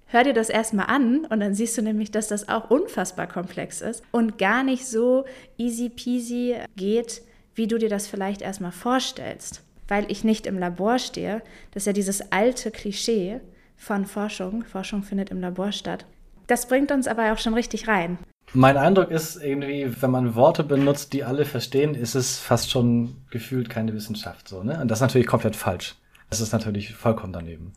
hör 0.06 0.24
dir 0.24 0.34
das 0.34 0.50
erstmal 0.50 0.86
an 0.86 1.24
und 1.24 1.40
dann 1.40 1.54
siehst 1.54 1.76
du 1.78 1.82
nämlich, 1.82 2.10
dass 2.10 2.28
das 2.28 2.48
auch 2.48 2.70
unfassbar 2.70 3.26
komplex 3.26 3.80
ist 3.80 4.02
und 4.10 4.38
gar 4.38 4.62
nicht 4.62 4.86
so 4.86 5.24
easy 5.56 5.88
peasy 5.88 6.56
geht, 6.76 7.22
wie 7.54 7.66
du 7.66 7.78
dir 7.78 7.88
das 7.88 8.06
vielleicht 8.06 8.42
erstmal 8.42 8.72
vorstellst. 8.72 9.62
Weil 9.88 10.10
ich 10.10 10.22
nicht 10.22 10.46
im 10.46 10.58
Labor 10.58 10.98
stehe, 10.98 11.42
das 11.72 11.82
ist 11.82 11.86
ja 11.86 11.92
dieses 11.92 12.32
alte 12.32 12.70
Klischee, 12.70 13.40
von 13.82 14.06
Forschung. 14.06 14.64
Forschung 14.64 15.02
findet 15.02 15.30
im 15.30 15.40
Labor 15.40 15.72
statt. 15.72 16.06
Das 16.46 16.68
bringt 16.68 16.92
uns 16.92 17.08
aber 17.08 17.32
auch 17.32 17.38
schon 17.38 17.54
richtig 17.54 17.88
rein. 17.88 18.16
Mein 18.54 18.76
Eindruck 18.76 19.10
ist 19.10 19.42
irgendwie, 19.42 19.90
wenn 20.00 20.10
man 20.10 20.34
Worte 20.34 20.62
benutzt, 20.62 21.12
die 21.12 21.24
alle 21.24 21.44
verstehen, 21.44 21.94
ist 21.94 22.14
es 22.14 22.38
fast 22.38 22.70
schon 22.70 23.16
gefühlt 23.30 23.70
keine 23.70 23.92
Wissenschaft 23.94 24.48
so, 24.48 24.62
ne? 24.62 24.80
Und 24.80 24.88
das 24.88 24.98
ist 24.98 25.02
natürlich 25.02 25.26
komplett 25.26 25.56
falsch. 25.56 25.96
Das 26.30 26.40
ist 26.40 26.52
natürlich 26.52 26.94
vollkommen 26.94 27.32
daneben. 27.32 27.72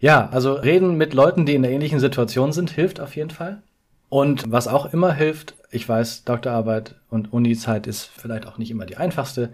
Ja, 0.00 0.28
also 0.30 0.54
reden 0.54 0.96
mit 0.96 1.14
Leuten, 1.14 1.46
die 1.46 1.54
in 1.54 1.64
einer 1.64 1.72
ähnlichen 1.72 2.00
Situation 2.00 2.52
sind, 2.52 2.70
hilft 2.70 3.00
auf 3.00 3.16
jeden 3.16 3.30
Fall. 3.30 3.62
Und 4.08 4.50
was 4.50 4.68
auch 4.68 4.92
immer 4.92 5.12
hilft, 5.12 5.54
ich 5.70 5.88
weiß, 5.88 6.24
Doktorarbeit 6.24 6.96
und 7.10 7.32
Uni-Zeit 7.32 7.86
ist 7.86 8.04
vielleicht 8.04 8.46
auch 8.46 8.58
nicht 8.58 8.70
immer 8.70 8.86
die 8.86 8.96
einfachste, 8.96 9.52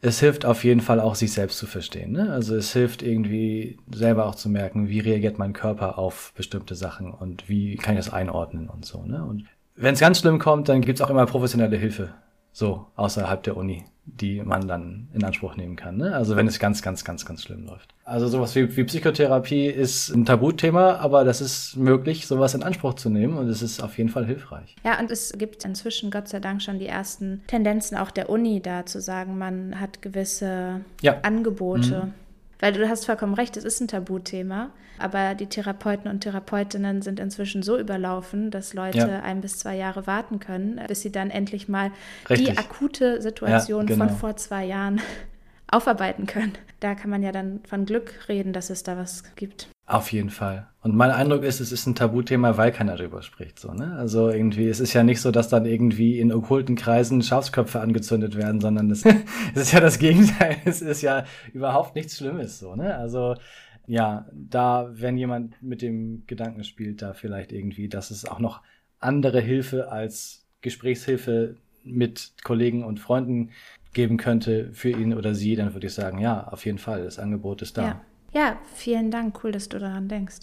es 0.00 0.20
hilft 0.20 0.46
auf 0.46 0.64
jeden 0.64 0.80
Fall 0.80 1.00
auch, 1.00 1.14
sich 1.14 1.32
selbst 1.32 1.58
zu 1.58 1.66
verstehen. 1.66 2.12
Ne? 2.12 2.32
Also 2.32 2.54
es 2.54 2.72
hilft 2.72 3.02
irgendwie 3.02 3.78
selber 3.92 4.26
auch 4.26 4.34
zu 4.34 4.48
merken, 4.48 4.88
wie 4.88 5.00
reagiert 5.00 5.38
mein 5.38 5.52
Körper 5.52 5.98
auf 5.98 6.32
bestimmte 6.36 6.74
Sachen 6.74 7.12
und 7.12 7.48
wie 7.48 7.76
kann 7.76 7.96
ich 7.96 8.04
das 8.04 8.12
einordnen 8.12 8.68
und 8.68 8.84
so. 8.84 9.02
Ne? 9.02 9.24
Und 9.24 9.44
wenn 9.74 9.94
es 9.94 10.00
ganz 10.00 10.20
schlimm 10.20 10.38
kommt, 10.38 10.68
dann 10.68 10.82
gibt's 10.82 11.00
auch 11.00 11.10
immer 11.10 11.26
professionelle 11.26 11.76
Hilfe, 11.76 12.14
so 12.52 12.86
außerhalb 12.94 13.42
der 13.42 13.56
Uni. 13.56 13.84
Die 14.20 14.42
man 14.42 14.66
dann 14.66 15.08
in 15.12 15.22
Anspruch 15.24 15.56
nehmen 15.56 15.76
kann. 15.76 15.96
Ne? 15.96 16.14
Also 16.14 16.36
wenn 16.36 16.46
es 16.46 16.58
ganz, 16.58 16.82
ganz, 16.82 17.04
ganz, 17.04 17.24
ganz 17.24 17.42
schlimm 17.42 17.66
läuft. 17.66 17.94
Also 18.04 18.28
sowas 18.28 18.54
wie, 18.54 18.74
wie 18.76 18.84
Psychotherapie 18.84 19.66
ist 19.66 20.08
ein 20.10 20.24
Tabuthema, 20.24 20.96
aber 20.96 21.24
das 21.24 21.40
ist 21.40 21.76
möglich, 21.76 22.26
sowas 22.26 22.54
in 22.54 22.62
Anspruch 22.62 22.94
zu 22.94 23.10
nehmen 23.10 23.36
und 23.36 23.48
es 23.48 23.60
ist 23.62 23.82
auf 23.82 23.98
jeden 23.98 24.10
Fall 24.10 24.24
hilfreich. 24.24 24.76
Ja, 24.84 24.98
und 24.98 25.10
es 25.10 25.32
gibt 25.32 25.64
inzwischen 25.64 26.10
Gott 26.10 26.28
sei 26.28 26.40
Dank 26.40 26.62
schon 26.62 26.78
die 26.78 26.86
ersten 26.86 27.42
Tendenzen 27.46 27.96
auch 27.96 28.10
der 28.10 28.30
Uni 28.30 28.60
da 28.60 28.86
zu 28.86 29.00
sagen, 29.00 29.36
man 29.36 29.78
hat 29.78 30.00
gewisse 30.00 30.80
ja. 31.02 31.20
Angebote. 31.22 32.06
Mhm 32.06 32.27
weil 32.60 32.72
du 32.72 32.88
hast 32.88 33.06
vollkommen 33.06 33.34
recht, 33.34 33.56
es 33.56 33.64
ist 33.64 33.80
ein 33.80 33.88
Tabuthema, 33.88 34.70
aber 34.98 35.34
die 35.34 35.46
Therapeuten 35.46 36.10
und 36.10 36.20
Therapeutinnen 36.20 37.02
sind 37.02 37.20
inzwischen 37.20 37.62
so 37.62 37.78
überlaufen, 37.78 38.50
dass 38.50 38.74
Leute 38.74 38.98
ja. 38.98 39.20
ein 39.20 39.40
bis 39.40 39.58
zwei 39.58 39.76
Jahre 39.76 40.06
warten 40.06 40.40
können, 40.40 40.80
bis 40.88 41.02
sie 41.02 41.12
dann 41.12 41.30
endlich 41.30 41.68
mal 41.68 41.92
Richtig. 42.28 42.48
die 42.48 42.58
akute 42.58 43.22
Situation 43.22 43.86
ja, 43.86 43.94
genau. 43.94 44.08
von 44.08 44.16
vor 44.16 44.36
zwei 44.36 44.64
Jahren 44.64 45.00
aufarbeiten 45.70 46.26
können. 46.26 46.52
Da 46.80 46.94
kann 46.94 47.10
man 47.10 47.22
ja 47.22 47.32
dann 47.32 47.60
von 47.68 47.84
Glück 47.84 48.28
reden, 48.28 48.52
dass 48.52 48.70
es 48.70 48.82
da 48.82 48.96
was 48.96 49.22
gibt. 49.36 49.68
Auf 49.88 50.12
jeden 50.12 50.28
Fall. 50.28 50.68
Und 50.82 50.94
mein 50.94 51.10
Eindruck 51.10 51.44
ist, 51.44 51.60
es 51.60 51.72
ist 51.72 51.86
ein 51.86 51.94
Tabuthema, 51.94 52.58
weil 52.58 52.72
keiner 52.72 52.94
darüber 52.94 53.22
spricht. 53.22 53.58
So, 53.58 53.72
ne? 53.72 53.94
Also 53.96 54.28
irgendwie, 54.28 54.68
es 54.68 54.80
ist 54.80 54.92
ja 54.92 55.02
nicht 55.02 55.22
so, 55.22 55.30
dass 55.30 55.48
dann 55.48 55.64
irgendwie 55.64 56.20
in 56.20 56.30
okkulten 56.30 56.76
Kreisen 56.76 57.22
Schafsköpfe 57.22 57.80
angezündet 57.80 58.36
werden, 58.36 58.60
sondern 58.60 58.90
es, 58.90 59.06
es 59.54 59.62
ist 59.62 59.72
ja 59.72 59.80
das 59.80 59.98
Gegenteil. 59.98 60.58
Es 60.66 60.82
ist 60.82 61.00
ja 61.00 61.24
überhaupt 61.54 61.94
nichts 61.94 62.18
Schlimmes. 62.18 62.58
So, 62.58 62.76
ne? 62.76 62.96
Also 62.96 63.34
ja, 63.86 64.26
da, 64.34 64.90
wenn 64.92 65.16
jemand 65.16 65.60
mit 65.62 65.80
dem 65.80 66.24
Gedanken 66.26 66.64
spielt, 66.64 67.00
da 67.00 67.14
vielleicht 67.14 67.50
irgendwie, 67.50 67.88
dass 67.88 68.10
es 68.10 68.26
auch 68.26 68.40
noch 68.40 68.60
andere 69.00 69.40
Hilfe 69.40 69.90
als 69.90 70.44
Gesprächshilfe 70.60 71.56
mit 71.82 72.32
Kollegen 72.44 72.84
und 72.84 73.00
Freunden 73.00 73.52
geben 73.94 74.18
könnte 74.18 74.68
für 74.74 74.90
ihn 74.90 75.14
oder 75.14 75.34
sie, 75.34 75.56
dann 75.56 75.72
würde 75.72 75.86
ich 75.86 75.94
sagen, 75.94 76.18
ja, 76.18 76.46
auf 76.46 76.66
jeden 76.66 76.76
Fall, 76.76 77.04
das 77.04 77.18
Angebot 77.18 77.62
ist 77.62 77.78
da. 77.78 77.84
Ja. 77.84 78.00
Ja, 78.32 78.58
vielen 78.74 79.10
Dank. 79.10 79.42
Cool, 79.42 79.52
dass 79.52 79.68
du 79.68 79.78
daran 79.78 80.08
denkst. 80.08 80.38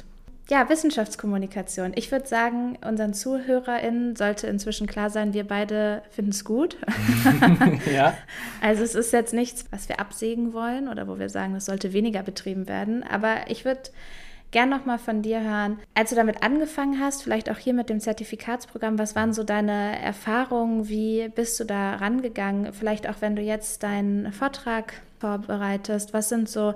Ja, 0.48 0.70
Wissenschaftskommunikation. 0.70 1.94
Ich 1.96 2.12
würde 2.12 2.28
sagen, 2.28 2.78
unseren 2.88 3.16
ZuhörerInnen 3.16 4.16
sollte 4.16 4.46
inzwischen 4.46 4.86
klar 4.86 5.10
sein, 5.10 5.34
wir 5.34 5.48
beide 5.48 6.04
finden 6.12 6.32
es 6.32 6.46
gut. 6.46 6.78
ja. 7.92 8.16
Also 8.62 8.84
es 8.84 8.94
ist 8.94 9.12
jetzt 9.12 9.34
nichts, 9.34 9.66
was 9.72 9.90
wir 9.90 10.00
absägen 10.00 10.54
wollen 10.54 10.88
oder 10.88 11.08
wo 11.08 11.18
wir 11.18 11.30
sagen, 11.30 11.56
es 11.56 11.66
sollte 11.66 11.94
weniger 11.94 12.22
betrieben 12.22 12.68
werden. 12.68 13.02
Aber 13.02 13.50
ich 13.50 13.66
würde 13.66 13.82
gern 14.52 14.70
nochmal 14.70 15.00
von 15.00 15.22
dir 15.22 15.42
hören, 15.42 15.80
als 15.94 16.12
du 16.12 16.16
damit 16.16 16.44
angefangen 16.44 17.00
hast, 17.00 17.24
vielleicht 17.24 17.50
auch 17.50 17.58
hier 17.58 17.74
mit 17.74 17.90
dem 17.90 18.00
Zertifikatsprogramm, 18.00 18.98
was 18.98 19.16
waren 19.16 19.34
so 19.34 19.44
deine 19.44 20.00
Erfahrungen? 20.02 20.88
Wie 20.88 21.30
bist 21.30 21.60
du 21.60 21.66
da 21.66 21.96
rangegangen? 21.96 22.72
Vielleicht 22.74 23.10
auch, 23.10 23.16
wenn 23.20 23.36
du 23.36 23.42
jetzt 23.42 23.84
deinen 23.84 24.32
Vortrag 24.32 24.94
vorbereitest, 25.20 26.14
was 26.14 26.30
sind 26.30 26.48
so 26.50 26.74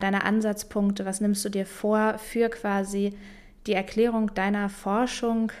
deine 0.00 0.24
Ansatzpunkte, 0.24 1.06
was 1.06 1.20
nimmst 1.20 1.44
du 1.44 1.48
dir 1.48 1.66
vor 1.66 2.18
für 2.18 2.48
quasi 2.48 3.14
die 3.66 3.74
Erklärung 3.74 4.34
deiner 4.34 4.68
Forschung 4.68 5.52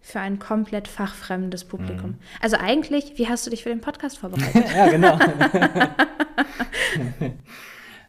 für 0.00 0.20
ein 0.20 0.38
komplett 0.38 0.88
fachfremdes 0.88 1.64
Publikum? 1.64 2.10
Mhm. 2.10 2.18
Also 2.40 2.56
eigentlich, 2.56 3.18
wie 3.18 3.28
hast 3.28 3.44
du 3.46 3.50
dich 3.50 3.64
für 3.64 3.70
den 3.70 3.80
Podcast 3.80 4.18
vorbereitet? 4.18 4.64
ja, 4.74 4.88
genau. 4.88 5.18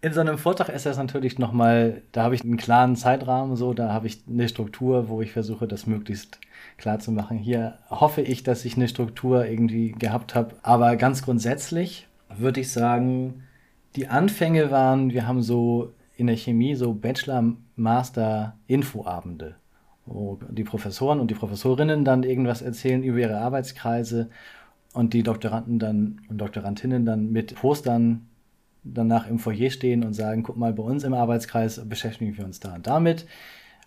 In 0.01 0.13
so 0.13 0.22
einem 0.22 0.38
Vortrag 0.38 0.70
ist 0.70 0.86
das 0.86 0.98
natürlich 0.98 1.39
nochmal, 1.39 2.03
da 2.13 2.24
habe 2.24 2.34
ich 2.34 2.44
einen 2.44 2.56
klaren 2.56 2.96
Zeitrahmen, 2.96 3.58
so, 3.58 3.74
da 3.74 3.91
habe 3.91 4.08
ich 4.08 4.24
eine 4.29 4.48
Struktur, 4.48 5.10
wo 5.10 5.22
ich 5.22 5.34
versuche, 5.34 5.68
das 5.68 5.88
möglichst 5.88 6.39
klar 6.77 7.00
zu 7.00 7.12
machen. 7.12 7.38
Hier 7.38 7.79
hoffe 7.89 8.22
ich, 8.22 8.44
dass 8.44 8.63
ich 8.63 8.77
eine 8.77 8.88
Struktur 8.88 9.46
irgendwie 9.46 9.91
gehabt 9.91 10.36
habe. 10.36 10.56
Aber 10.63 10.96
ganz 10.96 11.22
grundsätzlich 11.22 12.08
würde 12.34 12.62
ich 12.62 12.72
sagen, 12.72 13.44
die 13.98 14.08
Anfänge 14.08 14.72
waren, 14.72 15.12
wir 15.12 15.27
haben 15.27 15.41
so 15.41 15.91
in 16.15 16.27
der 16.27 16.38
Chemie 16.38 16.75
so 16.75 16.94
Bachelor, 16.94 17.56
Master, 17.75 18.56
Infoabende, 18.68 19.56
wo 20.06 20.39
die 20.50 20.63
Professoren 20.63 21.20
und 21.20 21.29
die 21.29 21.36
Professorinnen 21.36 22.06
dann 22.06 22.24
irgendwas 22.24 22.62
erzählen 22.62 23.03
über 23.03 23.20
ihre 23.20 23.39
Arbeitskreise 23.39 24.29
und 24.94 25.13
die 25.13 25.24
Doktoranden 25.24 25.77
dann 25.77 26.22
und 26.29 26.38
Doktorandinnen 26.38 27.06
dann 27.06 27.34
mit 27.34 27.56
Postern 27.56 28.28
danach 28.93 29.27
im 29.27 29.39
Foyer 29.39 29.69
stehen 29.69 30.03
und 30.03 30.13
sagen, 30.13 30.43
guck 30.43 30.58
mal, 30.58 30.74
bei 30.74 30.84
uns 30.84 31.03
im 31.03 31.13
Arbeitskreis 31.13 31.81
beschäftigen 31.88 32.38
wir 32.38 32.46
uns 32.46 32.60
da 32.60 32.75
und 32.75 32.88
damit. 32.88 33.25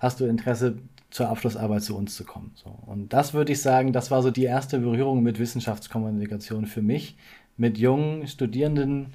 Hast 0.00 0.21
du 0.21 0.25
Interesse, 0.25 0.78
zur 1.12 1.28
Abschlussarbeit 1.28 1.82
zu 1.82 1.97
uns 1.97 2.16
zu 2.16 2.25
kommen? 2.25 2.52
So. 2.54 2.71
Und 2.87 3.12
das 3.12 3.35
würde 3.35 3.52
ich 3.52 3.61
sagen, 3.61 3.92
das 3.92 4.11
war 4.11 4.23
so 4.23 4.30
die 4.30 4.44
erste 4.44 4.78
Berührung 4.78 5.23
mit 5.23 5.38
Wissenschaftskommunikation 5.38 6.66
für 6.66 6.82
mich, 6.82 7.16
mit 7.56 7.78
jungen 7.78 8.26
Studierenden 8.26 9.12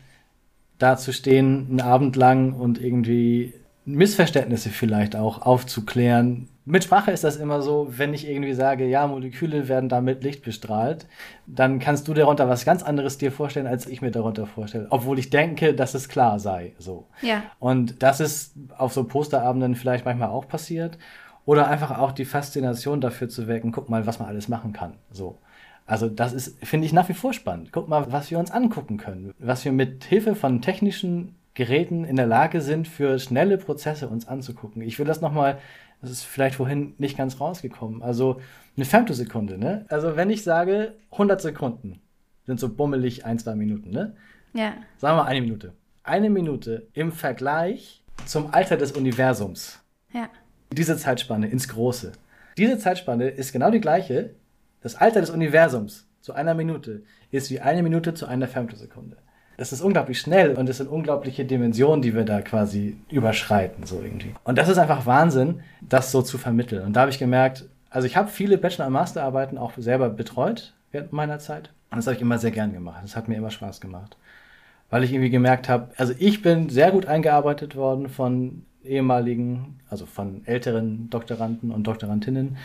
dazustehen, 0.77 1.67
einen 1.69 1.81
Abend 1.81 2.15
lang 2.15 2.53
und 2.53 2.79
irgendwie 2.79 3.53
Missverständnisse 3.85 4.69
vielleicht 4.69 5.15
auch 5.15 5.41
aufzuklären. 5.41 6.47
Mit 6.69 6.83
Sprache 6.83 7.11
ist 7.11 7.23
das 7.23 7.37
immer 7.37 7.61
so, 7.61 7.87
wenn 7.91 8.13
ich 8.13 8.27
irgendwie 8.27 8.53
sage, 8.53 8.85
ja, 8.85 9.07
Moleküle 9.07 9.69
werden 9.69 9.87
damit 9.87 10.21
Licht 10.21 10.43
bestrahlt, 10.43 11.07
dann 11.45 11.79
kannst 11.79 12.09
du 12.09 12.13
darunter 12.13 12.49
was 12.49 12.65
ganz 12.65 12.83
anderes 12.83 13.17
dir 13.17 13.31
vorstellen, 13.31 13.67
als 13.67 13.87
ich 13.87 14.01
mir 14.01 14.11
darunter 14.11 14.45
vorstelle. 14.45 14.87
Obwohl 14.89 15.17
ich 15.17 15.29
denke, 15.29 15.73
dass 15.73 15.93
es 15.93 16.09
klar 16.09 16.39
sei, 16.39 16.73
so. 16.77 17.07
Ja. 17.21 17.43
Und 17.59 18.03
das 18.03 18.19
ist 18.19 18.53
auf 18.77 18.91
so 18.91 19.05
Posterabenden 19.05 19.75
vielleicht 19.75 20.03
manchmal 20.03 20.27
auch 20.27 20.45
passiert. 20.45 20.97
Oder 21.45 21.69
einfach 21.69 21.97
auch 21.97 22.11
die 22.11 22.25
Faszination 22.25 22.99
dafür 22.99 23.29
zu 23.29 23.47
wecken, 23.47 23.71
guck 23.71 23.87
mal, 23.87 24.05
was 24.05 24.19
man 24.19 24.27
alles 24.27 24.49
machen 24.49 24.73
kann, 24.73 24.95
so. 25.09 25.37
Also 25.85 26.09
das 26.09 26.33
ist, 26.33 26.57
finde 26.65 26.85
ich, 26.85 26.91
nach 26.91 27.07
wie 27.07 27.13
vor 27.13 27.31
spannend. 27.31 27.71
Guck 27.71 27.87
mal, 27.87 28.11
was 28.11 28.29
wir 28.29 28.39
uns 28.39 28.51
angucken 28.51 28.97
können, 28.97 29.33
was 29.39 29.63
wir 29.63 29.71
mit 29.71 30.03
Hilfe 30.03 30.35
von 30.35 30.61
technischen 30.61 31.35
Geräten 31.53 32.03
in 32.03 32.17
der 32.17 32.27
Lage 32.27 32.61
sind, 32.61 32.87
für 32.87 33.17
schnelle 33.17 33.57
Prozesse 33.57 34.09
uns 34.09 34.27
anzugucken. 34.27 34.83
Ich 34.83 34.99
will 34.99 35.07
das 35.07 35.21
nochmal, 35.21 35.57
das 36.01 36.11
ist 36.11 36.23
vielleicht 36.23 36.55
vorhin 36.55 36.93
nicht 36.97 37.17
ganz 37.17 37.39
rausgekommen. 37.39 38.01
Also 38.01 38.41
eine 38.75 38.85
Femtosekunde, 38.85 39.57
ne? 39.57 39.85
Also 39.89 40.15
wenn 40.15 40.29
ich 40.29 40.43
sage 40.43 40.93
100 41.11 41.41
Sekunden, 41.41 42.01
sind 42.45 42.59
so 42.59 42.69
bummelig 42.69 43.25
ein, 43.25 43.39
zwei 43.39 43.55
Minuten, 43.55 43.89
ne? 43.89 44.15
Ja. 44.53 44.73
Sagen 44.97 45.17
wir 45.17 45.23
mal 45.23 45.29
eine 45.29 45.41
Minute. 45.41 45.73
Eine 46.03 46.29
Minute 46.29 46.87
im 46.93 47.11
Vergleich 47.11 48.03
zum 48.25 48.53
Alter 48.53 48.77
des 48.77 48.93
Universums. 48.93 49.79
Ja. 50.13 50.29
Diese 50.71 50.97
Zeitspanne 50.97 51.47
ins 51.47 51.67
Große. 51.67 52.13
Diese 52.57 52.77
Zeitspanne 52.77 53.29
ist 53.29 53.51
genau 53.51 53.71
die 53.71 53.81
gleiche 53.81 54.35
das 54.81 54.95
Alter 54.95 55.21
des 55.21 55.31
Universums 55.31 56.07
zu 56.21 56.33
einer 56.33 56.53
Minute 56.53 57.03
ist 57.31 57.51
wie 57.51 57.59
eine 57.59 57.83
Minute 57.83 58.13
zu 58.13 58.25
einer 58.25 58.47
Femtosekunde. 58.47 59.17
Das 59.57 59.73
ist 59.73 59.81
unglaublich 59.81 60.19
schnell 60.19 60.53
und 60.53 60.69
es 60.69 60.77
sind 60.77 60.87
unglaubliche 60.87 61.43
Dimensionen, 61.43 62.03
die 62.03 62.13
wir 62.13 62.25
da 62.25 62.41
quasi 62.41 62.95
überschreiten, 63.09 63.85
so 63.85 63.99
irgendwie. 64.01 64.35
Und 64.43 64.57
das 64.59 64.69
ist 64.69 64.77
einfach 64.77 65.07
Wahnsinn, 65.07 65.61
das 65.81 66.11
so 66.11 66.21
zu 66.21 66.37
vermitteln. 66.37 66.85
Und 66.85 66.93
da 66.93 67.01
habe 67.01 67.11
ich 67.11 67.17
gemerkt, 67.17 67.65
also 67.89 68.05
ich 68.05 68.15
habe 68.15 68.29
viele 68.29 68.59
Bachelor- 68.59 68.85
und 68.85 68.93
Masterarbeiten 68.93 69.57
auch 69.57 69.71
selber 69.75 70.09
betreut 70.09 70.75
während 70.91 71.11
meiner 71.11 71.39
Zeit. 71.39 71.71
Und 71.89 71.97
das 71.97 72.05
habe 72.05 72.15
ich 72.15 72.21
immer 72.21 72.37
sehr 72.37 72.51
gern 72.51 72.71
gemacht. 72.71 73.01
Das 73.01 73.15
hat 73.15 73.27
mir 73.27 73.35
immer 73.35 73.49
Spaß 73.49 73.81
gemacht. 73.81 74.15
Weil 74.91 75.03
ich 75.03 75.11
irgendwie 75.11 75.31
gemerkt 75.31 75.69
habe, 75.69 75.89
also 75.97 76.13
ich 76.19 76.43
bin 76.43 76.69
sehr 76.69 76.91
gut 76.91 77.07
eingearbeitet 77.07 77.75
worden 77.75 78.09
von 78.09 78.63
ehemaligen, 78.83 79.79
also 79.89 80.05
von 80.05 80.45
älteren 80.45 81.09
Doktoranden 81.09 81.71
und 81.71 81.85
Doktorandinnen, 81.87 82.57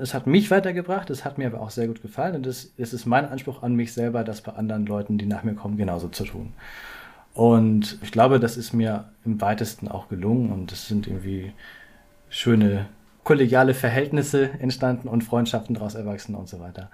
es 0.00 0.14
hat 0.14 0.26
mich 0.26 0.50
weitergebracht, 0.50 1.10
es 1.10 1.24
hat 1.24 1.38
mir 1.38 1.46
aber 1.46 1.60
auch 1.60 1.70
sehr 1.70 1.86
gut 1.86 2.02
gefallen 2.02 2.36
und 2.36 2.46
es, 2.46 2.72
es 2.76 2.92
ist 2.92 3.06
mein 3.06 3.26
Anspruch 3.26 3.62
an 3.62 3.74
mich 3.74 3.92
selber, 3.92 4.24
das 4.24 4.40
bei 4.40 4.52
anderen 4.52 4.86
Leuten, 4.86 5.18
die 5.18 5.26
nach 5.26 5.42
mir 5.42 5.54
kommen, 5.54 5.76
genauso 5.76 6.08
zu 6.08 6.24
tun. 6.24 6.52
Und 7.34 7.98
ich 8.02 8.10
glaube, 8.10 8.40
das 8.40 8.56
ist 8.56 8.72
mir 8.72 9.10
im 9.24 9.40
weitesten 9.40 9.88
auch 9.88 10.08
gelungen 10.08 10.50
und 10.50 10.72
es 10.72 10.88
sind 10.88 11.06
irgendwie 11.06 11.52
schöne 12.28 12.86
kollegiale 13.22 13.74
Verhältnisse 13.74 14.50
entstanden 14.58 15.08
und 15.08 15.22
Freundschaften 15.22 15.74
daraus 15.74 15.94
erwachsen 15.94 16.34
und 16.34 16.48
so 16.48 16.60
weiter. 16.60 16.90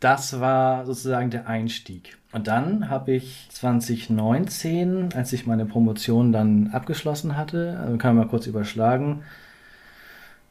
Das 0.00 0.40
war 0.40 0.84
sozusagen 0.84 1.30
der 1.30 1.48
Einstieg. 1.48 2.18
Und 2.32 2.48
dann 2.48 2.90
habe 2.90 3.12
ich 3.12 3.48
2019, 3.50 5.10
als 5.14 5.32
ich 5.32 5.46
meine 5.46 5.64
Promotion 5.64 6.32
dann 6.32 6.68
abgeschlossen 6.72 7.36
hatte, 7.36 7.78
also 7.80 7.96
kann 7.96 8.14
man 8.14 8.26
mal 8.26 8.30
kurz 8.30 8.46
überschlagen, 8.46 9.22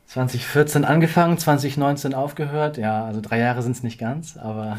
2014 0.08 0.86
angefangen, 0.86 1.38
2019 1.38 2.14
aufgehört. 2.14 2.78
Ja, 2.78 3.06
also 3.06 3.22
drei 3.22 3.40
Jahre 3.40 3.62
sind 3.62 3.74
es 3.74 3.84
nicht 3.84 4.00
ganz, 4.00 4.38
aber 4.38 4.78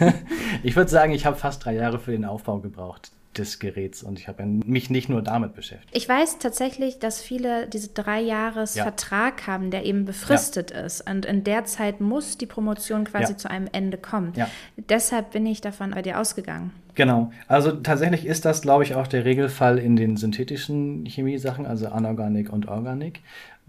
ich 0.62 0.76
würde 0.76 0.90
sagen, 0.90 1.12
ich 1.12 1.26
habe 1.26 1.36
fast 1.36 1.64
drei 1.64 1.74
Jahre 1.74 1.98
für 1.98 2.12
den 2.12 2.24
Aufbau 2.24 2.58
gebraucht 2.58 3.10
des 3.36 3.60
Geräts 3.60 4.02
und 4.02 4.18
ich 4.18 4.26
habe 4.26 4.44
mich 4.44 4.90
nicht 4.90 5.08
nur 5.08 5.22
damit 5.22 5.54
beschäftigt. 5.54 5.96
Ich 5.96 6.08
weiß 6.08 6.38
tatsächlich, 6.38 6.98
dass 6.98 7.22
viele 7.22 7.68
diese 7.68 7.88
drei 7.88 8.20
Jahres 8.20 8.74
ja. 8.74 8.82
Vertrag 8.82 9.46
haben, 9.46 9.70
der 9.70 9.84
eben 9.84 10.04
befristet 10.04 10.72
ja. 10.72 10.80
ist 10.80 11.08
und 11.08 11.26
in 11.26 11.44
der 11.44 11.64
Zeit 11.64 12.00
muss 12.00 12.38
die 12.38 12.46
Promotion 12.46 13.04
quasi 13.04 13.32
ja. 13.32 13.38
zu 13.38 13.48
einem 13.48 13.68
Ende 13.70 13.98
kommen. 13.98 14.32
Deshalb 14.76 15.30
bin 15.30 15.46
ich 15.46 15.60
davon 15.60 15.92
bei 15.92 16.02
dir 16.02 16.18
ausgegangen. 16.18 16.72
Genau. 16.96 17.30
Also 17.46 17.70
tatsächlich 17.72 18.26
ist 18.26 18.44
das, 18.44 18.62
glaube 18.62 18.82
ich, 18.82 18.96
auch 18.96 19.06
der 19.06 19.24
Regelfall 19.24 19.78
in 19.78 19.94
den 19.94 20.16
synthetischen 20.16 21.06
Chemiesachen, 21.06 21.66
also 21.66 21.86
Anorganik 21.88 22.52
und 22.52 22.66
Organik, 22.66 23.20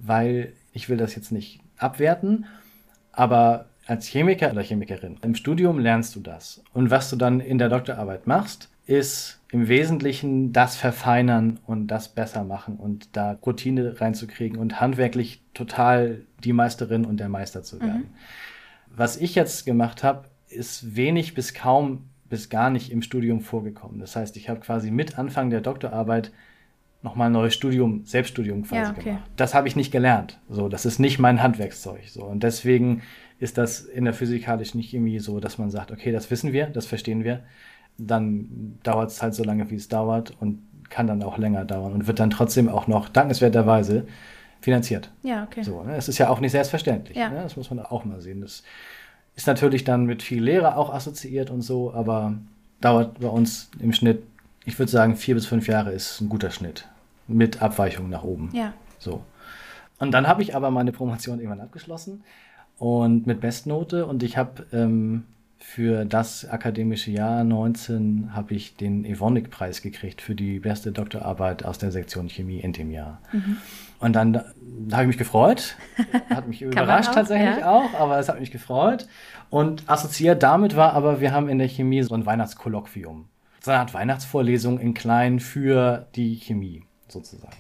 weil 0.02 0.54
ich 0.74 0.90
will 0.90 0.98
das 0.98 1.16
jetzt 1.16 1.32
nicht 1.32 1.60
abwerten, 1.78 2.46
aber 3.12 3.68
als 3.86 4.08
Chemiker 4.08 4.52
oder 4.52 4.62
Chemikerin. 4.62 5.18
Im 5.22 5.36
Studium 5.36 5.80
lernst 5.80 6.16
du 6.16 6.20
das. 6.20 6.64
Und 6.74 6.92
was 6.92 7.10
du 7.10 7.16
dann 7.16 7.40
in 7.40 7.58
der 7.58 7.70
Doktorarbeit 7.70 8.28
machst, 8.28 8.70
ist 8.86 9.40
im 9.52 9.68
Wesentlichen 9.68 10.54
das 10.54 10.76
verfeinern 10.76 11.60
und 11.66 11.88
das 11.88 12.10
besser 12.10 12.44
machen 12.44 12.78
und 12.78 13.16
da 13.16 13.38
Routine 13.46 14.00
reinzukriegen 14.00 14.58
und 14.58 14.80
handwerklich 14.80 15.44
total 15.54 16.22
die 16.44 16.54
Meisterin 16.54 17.06
und 17.06 17.20
der 17.20 17.30
Meister 17.30 17.64
zu 17.64 17.80
werden. 17.80 18.02
Mhm. 18.02 18.96
Was 18.96 19.18
ich 19.18 19.36
jetzt 19.36 19.66
gemacht 19.66 20.04
habe, 20.04 20.28
ist 20.48 20.96
wenig 20.96 21.34
bis 21.34 21.54
kaum 21.54 22.10
bis 22.32 22.50
gar 22.50 22.70
nicht 22.70 22.92
im 22.92 23.02
Studium 23.02 23.42
vorgekommen. 23.42 24.00
Das 24.00 24.16
heißt, 24.16 24.38
ich 24.38 24.50
habe 24.50 24.62
quasi 24.62 24.90
mit 24.90 25.20
Anfang 25.20 25.50
der 25.50 25.62
Doktorarbeit 25.62 26.32
nochmal 27.04 27.28
ein 27.28 27.34
neues 27.34 27.54
Studium, 27.54 28.06
Selbststudium 28.06 28.64
quasi 28.64 28.82
ja, 28.82 28.92
okay. 28.92 29.04
gemacht. 29.04 29.24
Das 29.36 29.54
habe 29.54 29.68
ich 29.68 29.76
nicht 29.76 29.92
gelernt. 29.92 30.40
So, 30.50 30.70
das 30.70 30.86
ist 30.86 31.00
nicht 31.00 31.20
mein 31.20 31.42
Handwerkszeug. 31.42 32.08
So, 32.08 32.24
und 32.24 32.44
deswegen 32.44 33.02
ist 33.40 33.58
das 33.58 33.82
in 33.82 34.06
der 34.06 34.14
Physikalisch 34.14 34.76
nicht 34.76 34.94
irgendwie 34.94 35.20
so, 35.20 35.40
dass 35.40 35.58
man 35.58 35.72
sagt, 35.72 35.92
okay, 35.92 36.12
das 36.12 36.30
wissen 36.30 36.54
wir, 36.54 36.68
das 36.68 36.86
verstehen 36.86 37.24
wir. 37.24 37.42
Dann 37.98 38.78
dauert 38.84 39.10
es 39.10 39.22
halt 39.22 39.34
so 39.34 39.44
lange, 39.44 39.70
wie 39.72 39.76
es 39.76 39.88
dauert 39.88 40.36
und 40.40 40.60
kann 40.90 41.08
dann 41.08 41.24
auch 41.24 41.38
länger 41.38 41.66
dauern 41.66 41.94
und 41.94 42.08
wird 42.08 42.20
dann 42.20 42.30
trotzdem 42.30 42.70
auch 42.70 42.88
noch 42.88 43.10
dankenswerterweise 43.10 44.06
finanziert. 44.60 45.12
Ja, 45.24 45.44
okay. 45.44 45.64
So, 45.64 45.82
ne? 45.84 45.96
Es 45.96 46.08
ist 46.08 46.20
ja 46.20 46.30
auch 46.30 46.40
nicht 46.40 46.52
selbstverständlich. 46.52 47.18
Ja. 47.18 47.30
Ne? 47.30 47.42
Das 47.42 47.58
muss 47.58 47.70
man 47.72 47.80
auch 47.80 48.06
mal 48.06 48.22
sehen. 48.22 48.42
Das 48.42 48.64
ist 49.36 49.48
natürlich 49.48 49.84
dann 49.84 50.06
mit 50.06 50.22
viel 50.22 50.44
Lehre 50.44 50.78
auch 50.78 50.94
assoziiert 50.94 51.50
und 51.50 51.62
so, 51.62 51.94
aber 51.94 52.36
dauert 52.80 53.20
bei 53.20 53.28
uns 53.28 53.72
im 53.80 53.94
Schnitt, 53.94 54.24
ich 54.66 54.78
würde 54.78 54.92
sagen, 54.92 55.16
vier 55.16 55.36
bis 55.36 55.46
fünf 55.46 55.68
Jahre 55.68 55.92
ist 55.92 56.22
ein 56.22 56.30
guter 56.30 56.52
Schnitt. 56.52 56.88
Mit 57.28 57.62
Abweichung 57.62 58.10
nach 58.10 58.24
oben. 58.24 58.50
Ja. 58.54 58.74
So. 59.00 59.24
Und 60.00 60.12
dann 60.12 60.28
habe 60.28 60.42
ich 60.42 60.56
aber 60.56 60.72
meine 60.72 60.92
Promotion 60.92 61.40
irgendwann 61.40 61.62
abgeschlossen 61.62 62.24
und 62.78 63.28
mit 63.28 63.42
Bestnote 63.42 64.06
und 64.08 64.24
ich 64.24 64.38
habe 64.38 64.66
ähm, 64.74 65.26
für 65.60 66.06
das 66.06 66.50
akademische 66.50 67.12
Jahr 67.12 67.44
19 67.44 68.32
habe 68.34 68.56
ich 68.56 68.76
den 68.76 69.06
Evonik-Preis 69.06 69.84
gekriegt 69.84 70.22
für 70.22 70.34
die 70.34 70.60
beste 70.60 70.92
Doktorarbeit 70.92 71.64
aus 71.64 71.78
der 71.78 71.92
Sektion 71.92 72.28
Chemie 72.28 72.60
in 72.60 72.74
dem 72.74 72.90
Jahr. 72.90 73.22
Mhm. 73.32 73.58
Und 74.00 74.14
dann 74.14 74.34
da, 74.34 74.46
da 74.88 74.98
habe 74.98 75.04
ich 75.04 75.10
mich 75.10 75.18
gefreut, 75.20 75.76
hat 76.32 76.48
mich 76.48 76.64
überrascht 76.64 77.12
auch, 77.12 77.14
tatsächlich 77.14 77.60
ja. 77.60 77.72
auch, 77.72 77.94
aber 77.94 78.18
es 78.18 78.28
hat 78.28 78.40
mich 78.40 78.50
gefreut. 78.50 79.08
Und 79.52 79.84
assoziiert 79.88 80.42
damit 80.42 80.76
war 80.76 80.94
aber, 80.94 81.22
wir 81.22 81.32
haben 81.32 81.48
in 81.48 81.60
der 81.60 81.68
Chemie 81.68 82.02
so 82.02 82.16
ein 82.16 82.26
Weihnachtskolloquium, 82.26 83.26
so 83.62 83.72
eine 83.72 83.80
Art 83.82 83.94
Weihnachtsvorlesung 83.94 84.80
in 84.80 84.94
klein 84.94 85.40
für 85.40 86.08
die 86.16 86.36
Chemie 86.36 86.84
sozusagen. 87.08 87.58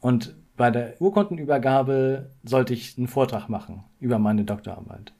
Und 0.00 0.34
bei 0.56 0.70
der 0.70 1.00
Urkundenübergabe 1.00 2.30
sollte 2.44 2.74
ich 2.74 2.98
einen 2.98 3.08
Vortrag 3.08 3.48
machen 3.48 3.84
über 4.00 4.18
meine 4.18 4.44
Doktorarbeit. 4.44 5.12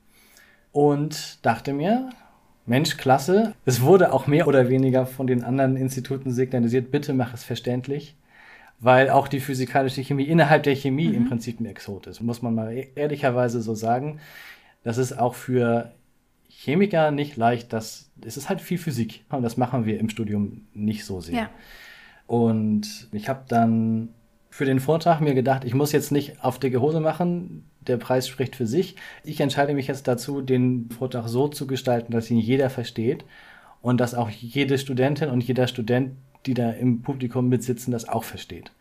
Und 0.73 1.45
dachte 1.45 1.73
mir, 1.73 2.11
Mensch, 2.67 2.97
klasse. 2.97 3.55
Es 3.65 3.83
wurde 3.83 4.13
auch 4.13 4.27
mehr 4.27 4.49
oder 4.49 4.69
weniger 4.69 5.07
von 5.07 5.27
den 5.27 5.45
anderen 5.45 5.77
Instituten 5.77 6.31
signalisiert, 6.31 6.91
bitte 6.91 7.13
mach 7.13 7.35
es 7.35 7.45
verständlich, 7.45 8.17
weil 8.81 9.11
auch 9.11 9.29
die 9.29 9.41
physikalische 9.41 10.03
Chemie 10.03 10.25
innerhalb 10.25 10.63
der 10.63 10.75
Chemie 10.75 11.09
mhm. 11.09 11.15
im 11.15 11.29
Prinzip 11.29 11.61
ein 11.61 11.67
Exot 11.67 12.07
ist, 12.07 12.21
muss 12.23 12.43
man 12.43 12.55
mal 12.55 12.73
e-, 12.73 12.89
ehrlicherweise 12.95 13.61
so 13.61 13.75
sagen. 13.75 14.19
Das 14.83 14.99
ist 14.99 15.19
auch 15.19 15.35
für 15.35 15.93
Chemiker 16.65 17.11
nicht 17.11 17.37
leicht, 17.37 17.73
das, 17.73 18.11
es 18.25 18.37
ist 18.37 18.49
halt 18.49 18.61
viel 18.61 18.79
Physik 18.79 19.25
und 19.29 19.43
das 19.43 19.57
machen 19.57 19.85
wir 19.85 20.01
im 20.01 20.09
Studium 20.09 20.67
nicht 20.73 21.05
so 21.05 21.21
sehr. 21.21 21.35
Ja. 21.35 21.51
Und 22.27 23.09
ich 23.13 23.29
habe 23.29 23.45
dann 23.49 24.09
für 24.51 24.65
den 24.65 24.81
Vortrag 24.81 25.21
mir 25.21 25.35
gedacht, 25.35 25.65
ich 25.65 25.75
muss 25.75 25.93
jetzt 25.93 26.13
nicht 26.13 26.43
auf 26.43 26.59
dicke 26.59 26.81
Hose 26.81 27.01
machen, 27.01 27.69
der 27.81 27.99
Preis 27.99 28.29
spricht 28.29 28.57
für 28.57 28.67
sich. 28.67 28.97
Ich 29.25 29.41
entscheide 29.41 29.75
mich 29.75 29.89
jetzt 29.89 30.09
dazu, 30.09 30.41
den 30.41 30.89
Vortrag 30.91 31.29
so 31.29 31.49
zu 31.49 31.67
gestalten, 31.67 32.13
dass 32.13 32.31
ihn 32.31 32.39
jeder 32.39 32.71
versteht 32.71 33.25
und 33.83 34.01
dass 34.01 34.15
auch 34.15 34.31
jede 34.31 34.79
Studentin 34.79 35.29
und 35.29 35.45
jeder 35.45 35.67
Student, 35.67 36.13
die 36.47 36.55
da 36.55 36.71
im 36.71 37.03
Publikum 37.03 37.49
mitsitzen, 37.49 37.93
das 37.93 38.09
auch 38.09 38.25
versteht 38.25 38.73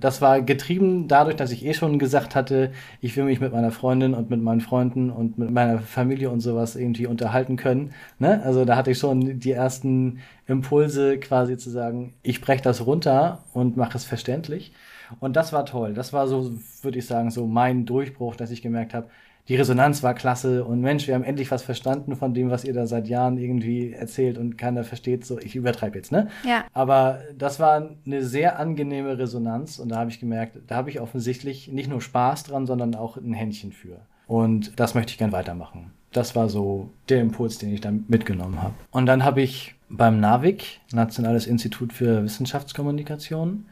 das 0.00 0.20
war 0.20 0.42
getrieben 0.42 1.08
dadurch, 1.08 1.36
dass 1.36 1.50
ich 1.50 1.64
eh 1.64 1.74
schon 1.74 1.98
gesagt 1.98 2.34
hatte, 2.34 2.72
ich 3.00 3.16
will 3.16 3.24
mich 3.24 3.40
mit 3.40 3.52
meiner 3.52 3.70
Freundin 3.70 4.14
und 4.14 4.30
mit 4.30 4.42
meinen 4.42 4.60
Freunden 4.60 5.10
und 5.10 5.38
mit 5.38 5.50
meiner 5.50 5.80
Familie 5.80 6.30
und 6.30 6.40
sowas 6.40 6.76
irgendwie 6.76 7.06
unterhalten 7.06 7.56
können. 7.56 7.92
Ne? 8.18 8.42
Also 8.44 8.64
da 8.64 8.76
hatte 8.76 8.90
ich 8.90 8.98
schon 8.98 9.40
die 9.40 9.52
ersten 9.52 10.18
Impulse 10.46 11.18
quasi 11.18 11.56
zu 11.56 11.70
sagen, 11.70 12.14
ich 12.22 12.40
breche 12.40 12.62
das 12.62 12.86
runter 12.86 13.44
und 13.52 13.76
mache 13.76 13.96
es 13.96 14.04
verständlich. 14.04 14.72
Und 15.20 15.36
das 15.36 15.52
war 15.52 15.64
toll. 15.64 15.94
Das 15.94 16.12
war 16.12 16.28
so, 16.28 16.52
würde 16.82 16.98
ich 16.98 17.06
sagen, 17.06 17.30
so 17.30 17.46
mein 17.46 17.86
Durchbruch, 17.86 18.36
dass 18.36 18.50
ich 18.50 18.62
gemerkt 18.62 18.94
habe, 18.94 19.08
die 19.48 19.56
Resonanz 19.56 20.02
war 20.02 20.14
klasse 20.14 20.64
und 20.64 20.80
Mensch, 20.80 21.06
wir 21.06 21.14
haben 21.14 21.24
endlich 21.24 21.50
was 21.50 21.62
verstanden 21.62 22.16
von 22.16 22.34
dem, 22.34 22.50
was 22.50 22.64
ihr 22.64 22.74
da 22.74 22.86
seit 22.86 23.08
Jahren 23.08 23.38
irgendwie 23.38 23.92
erzählt 23.92 24.36
und 24.36 24.58
keiner 24.58 24.84
versteht 24.84 25.24
so, 25.24 25.38
ich 25.38 25.56
übertreibe 25.56 25.96
jetzt, 25.96 26.12
ne? 26.12 26.28
Ja. 26.44 26.64
Aber 26.74 27.20
das 27.36 27.58
war 27.58 27.90
eine 28.04 28.22
sehr 28.22 28.58
angenehme 28.58 29.18
Resonanz 29.18 29.78
und 29.78 29.88
da 29.88 29.96
habe 29.96 30.10
ich 30.10 30.20
gemerkt, 30.20 30.58
da 30.66 30.76
habe 30.76 30.90
ich 30.90 31.00
offensichtlich 31.00 31.68
nicht 31.68 31.88
nur 31.88 32.02
Spaß 32.02 32.44
dran, 32.44 32.66
sondern 32.66 32.94
auch 32.94 33.16
ein 33.16 33.32
Händchen 33.32 33.72
für. 33.72 34.00
Und 34.26 34.78
das 34.78 34.94
möchte 34.94 35.12
ich 35.12 35.18
gern 35.18 35.32
weitermachen. 35.32 35.92
Das 36.12 36.36
war 36.36 36.50
so 36.50 36.90
der 37.08 37.20
Impuls, 37.20 37.58
den 37.58 37.72
ich 37.72 37.80
da 37.80 37.92
mitgenommen 38.08 38.62
habe. 38.62 38.74
Und 38.90 39.06
dann 39.06 39.24
habe 39.24 39.40
ich 39.40 39.74
beim 39.88 40.20
NAVIC, 40.20 40.80
Nationales 40.92 41.46
Institut 41.46 41.94
für 41.94 42.22
Wissenschaftskommunikation, 42.22 43.66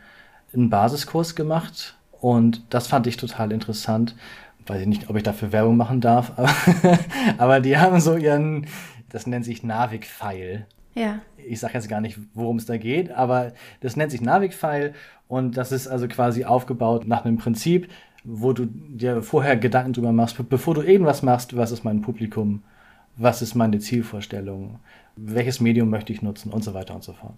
einen 0.55 0.71
Basiskurs 0.71 1.35
gemacht 1.35 1.97
und 2.21 2.63
das 2.71 2.87
fand 2.87 3.07
ich 3.07 3.19
total 3.19 3.53
interessant, 3.53 4.17
weiß 4.67 4.81
ich 4.81 4.87
nicht, 4.87 5.09
ob 5.11 5.17
ich 5.17 5.23
dafür 5.23 5.53
Werbung 5.53 5.77
machen 5.77 6.01
darf, 6.01 6.33
aber, 6.37 6.51
aber 7.39 7.61
die 7.61 7.79
haben 7.79 8.01
so 8.01 8.17
ihren, 8.17 8.67
das 9.09 9.27
nennt 9.27 9.45
sich 9.45 9.63
Navig-File. 9.63 10.67
Ja. 10.95 11.21
Ich 11.37 11.61
sage 11.61 11.75
jetzt 11.75 11.89
gar 11.89 12.01
nicht, 12.01 12.19
worum 12.35 12.57
es 12.57 12.67
da 12.67 12.77
geht, 12.77 13.11
aber 13.13 13.53
das 13.81 13.97
nennt 13.97 14.11
sich 14.11 14.21
Navig-File 14.21 14.95
und 15.29 15.57
das 15.57 15.73
ist 15.73 15.87
also 15.87 16.09
quasi 16.09 16.45
aufgebaut 16.45 17.07
nach 17.07 17.25
einem 17.25 17.37
Prinzip, 17.37 17.89
wo 18.25 18.53
du 18.53 18.67
dir 18.67 19.23
vorher 19.23 19.57
Gedanken 19.57 19.93
drüber 19.93 20.13
machst, 20.13 20.37
bevor 20.49 20.75
du 20.75 20.83
irgendwas 20.83 21.23
machst, 21.23 21.57
was 21.57 21.71
ist 21.71 21.85
mein 21.85 22.03
Publikum, 22.03 22.63
was 23.17 23.43
ist 23.43 23.55
meine 23.55 23.79
Zielvorstellung, 23.79 24.81
welches 25.17 25.61
Medium 25.61 25.91
möchte 25.91 26.13
ich 26.13 26.23
nutzen 26.23 26.53
und 26.53 26.65
so 26.65 26.75
weiter 26.75 26.95
und 26.95 27.05
so 27.05 27.13
fort. 27.13 27.37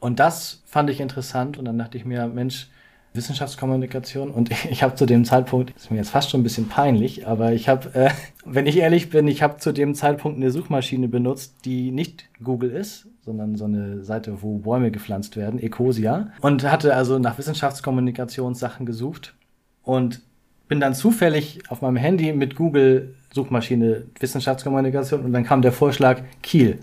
Und 0.00 0.18
das 0.18 0.62
fand 0.66 0.90
ich 0.90 1.00
interessant 1.00 1.58
und 1.58 1.64
dann 1.64 1.78
dachte 1.78 1.96
ich 1.96 2.04
mir, 2.04 2.26
Mensch, 2.26 2.68
Wissenschaftskommunikation 3.16 4.30
und 4.30 4.50
ich 4.70 4.82
habe 4.82 4.94
zu 4.94 5.06
dem 5.06 5.24
Zeitpunkt, 5.24 5.72
ist 5.76 5.90
mir 5.90 5.96
jetzt 5.96 6.10
fast 6.10 6.30
schon 6.30 6.40
ein 6.40 6.44
bisschen 6.44 6.68
peinlich, 6.68 7.26
aber 7.26 7.52
ich 7.52 7.68
habe, 7.68 7.94
äh, 7.94 8.10
wenn 8.44 8.66
ich 8.66 8.78
ehrlich 8.78 9.10
bin, 9.10 9.26
ich 9.28 9.42
habe 9.42 9.58
zu 9.58 9.72
dem 9.72 9.94
Zeitpunkt 9.94 10.38
eine 10.38 10.50
Suchmaschine 10.50 11.08
benutzt, 11.08 11.56
die 11.64 11.90
nicht 11.90 12.28
Google 12.42 12.70
ist, 12.70 13.08
sondern 13.24 13.56
so 13.56 13.64
eine 13.64 14.04
Seite, 14.04 14.42
wo 14.42 14.58
Bäume 14.58 14.90
gepflanzt 14.90 15.36
werden, 15.36 15.58
Ecosia, 15.58 16.28
und 16.40 16.70
hatte 16.70 16.94
also 16.94 17.18
nach 17.18 17.38
Wissenschaftskommunikationssachen 17.38 18.86
gesucht 18.86 19.34
und 19.82 20.22
bin 20.68 20.80
dann 20.80 20.94
zufällig 20.94 21.60
auf 21.68 21.82
meinem 21.82 21.96
Handy 21.96 22.32
mit 22.32 22.56
Google 22.56 23.14
Suchmaschine 23.32 24.04
Wissenschaftskommunikation 24.18 25.24
und 25.24 25.32
dann 25.32 25.44
kam 25.44 25.62
der 25.62 25.72
Vorschlag 25.72 26.22
Kiel. 26.42 26.78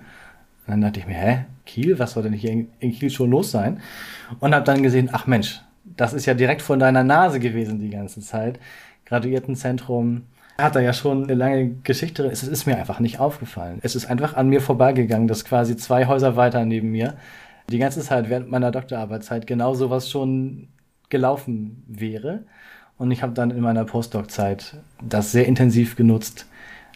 Und 0.66 0.72
dann 0.72 0.82
dachte 0.82 1.00
ich 1.00 1.08
mir, 1.08 1.16
hä, 1.16 1.46
Kiel, 1.66 2.00
was 2.00 2.14
soll 2.14 2.24
denn 2.24 2.34
hier 2.34 2.52
in, 2.52 2.70
in 2.80 2.92
Kiel 2.92 3.10
schon 3.10 3.30
los 3.30 3.52
sein? 3.52 3.82
Und 4.40 4.54
habe 4.54 4.66
dann 4.66 4.84
gesehen, 4.84 5.10
ach 5.12 5.28
Mensch, 5.28 5.62
das 5.96 6.14
ist 6.14 6.26
ja 6.26 6.34
direkt 6.34 6.62
vor 6.62 6.78
deiner 6.78 7.04
Nase 7.04 7.40
gewesen 7.40 7.80
die 7.80 7.90
ganze 7.90 8.22
Zeit. 8.22 8.60
Graduiertenzentrum 9.06 10.24
hat 10.58 10.76
da 10.76 10.80
ja 10.80 10.94
schon 10.94 11.24
eine 11.24 11.34
lange 11.34 11.70
Geschichte. 11.84 12.26
Es 12.26 12.44
ist 12.44 12.66
mir 12.66 12.78
einfach 12.78 13.00
nicht 13.00 13.20
aufgefallen. 13.20 13.80
Es 13.82 13.96
ist 13.96 14.06
einfach 14.06 14.36
an 14.36 14.50
mir 14.50 14.62
vorbeigegangen, 14.62 15.28
dass 15.28 15.46
quasi 15.46 15.76
zwei 15.76 16.06
Häuser 16.06 16.36
weiter 16.36 16.66
neben 16.66 16.92
mir 16.92 17.16
die 17.70 17.80
ganze 17.80 18.02
Zeit 18.02 18.30
während 18.30 18.50
meiner 18.50 18.72
Doktorarbeitszeit 18.72 19.48
genau 19.48 19.74
sowas 19.74 20.10
schon 20.10 20.68
gelaufen 21.10 21.84
wäre. 21.88 22.44
Und 22.98 23.12
ich 23.12 23.24
habe 23.24 23.34
dann 23.34 23.52
in 23.52 23.62
meiner 23.62 23.86
Postdoc-Zeit 23.86 24.78
das 25.02 25.32
sehr 25.32 25.48
intensiv 25.48 25.96
genutzt 25.96 26.48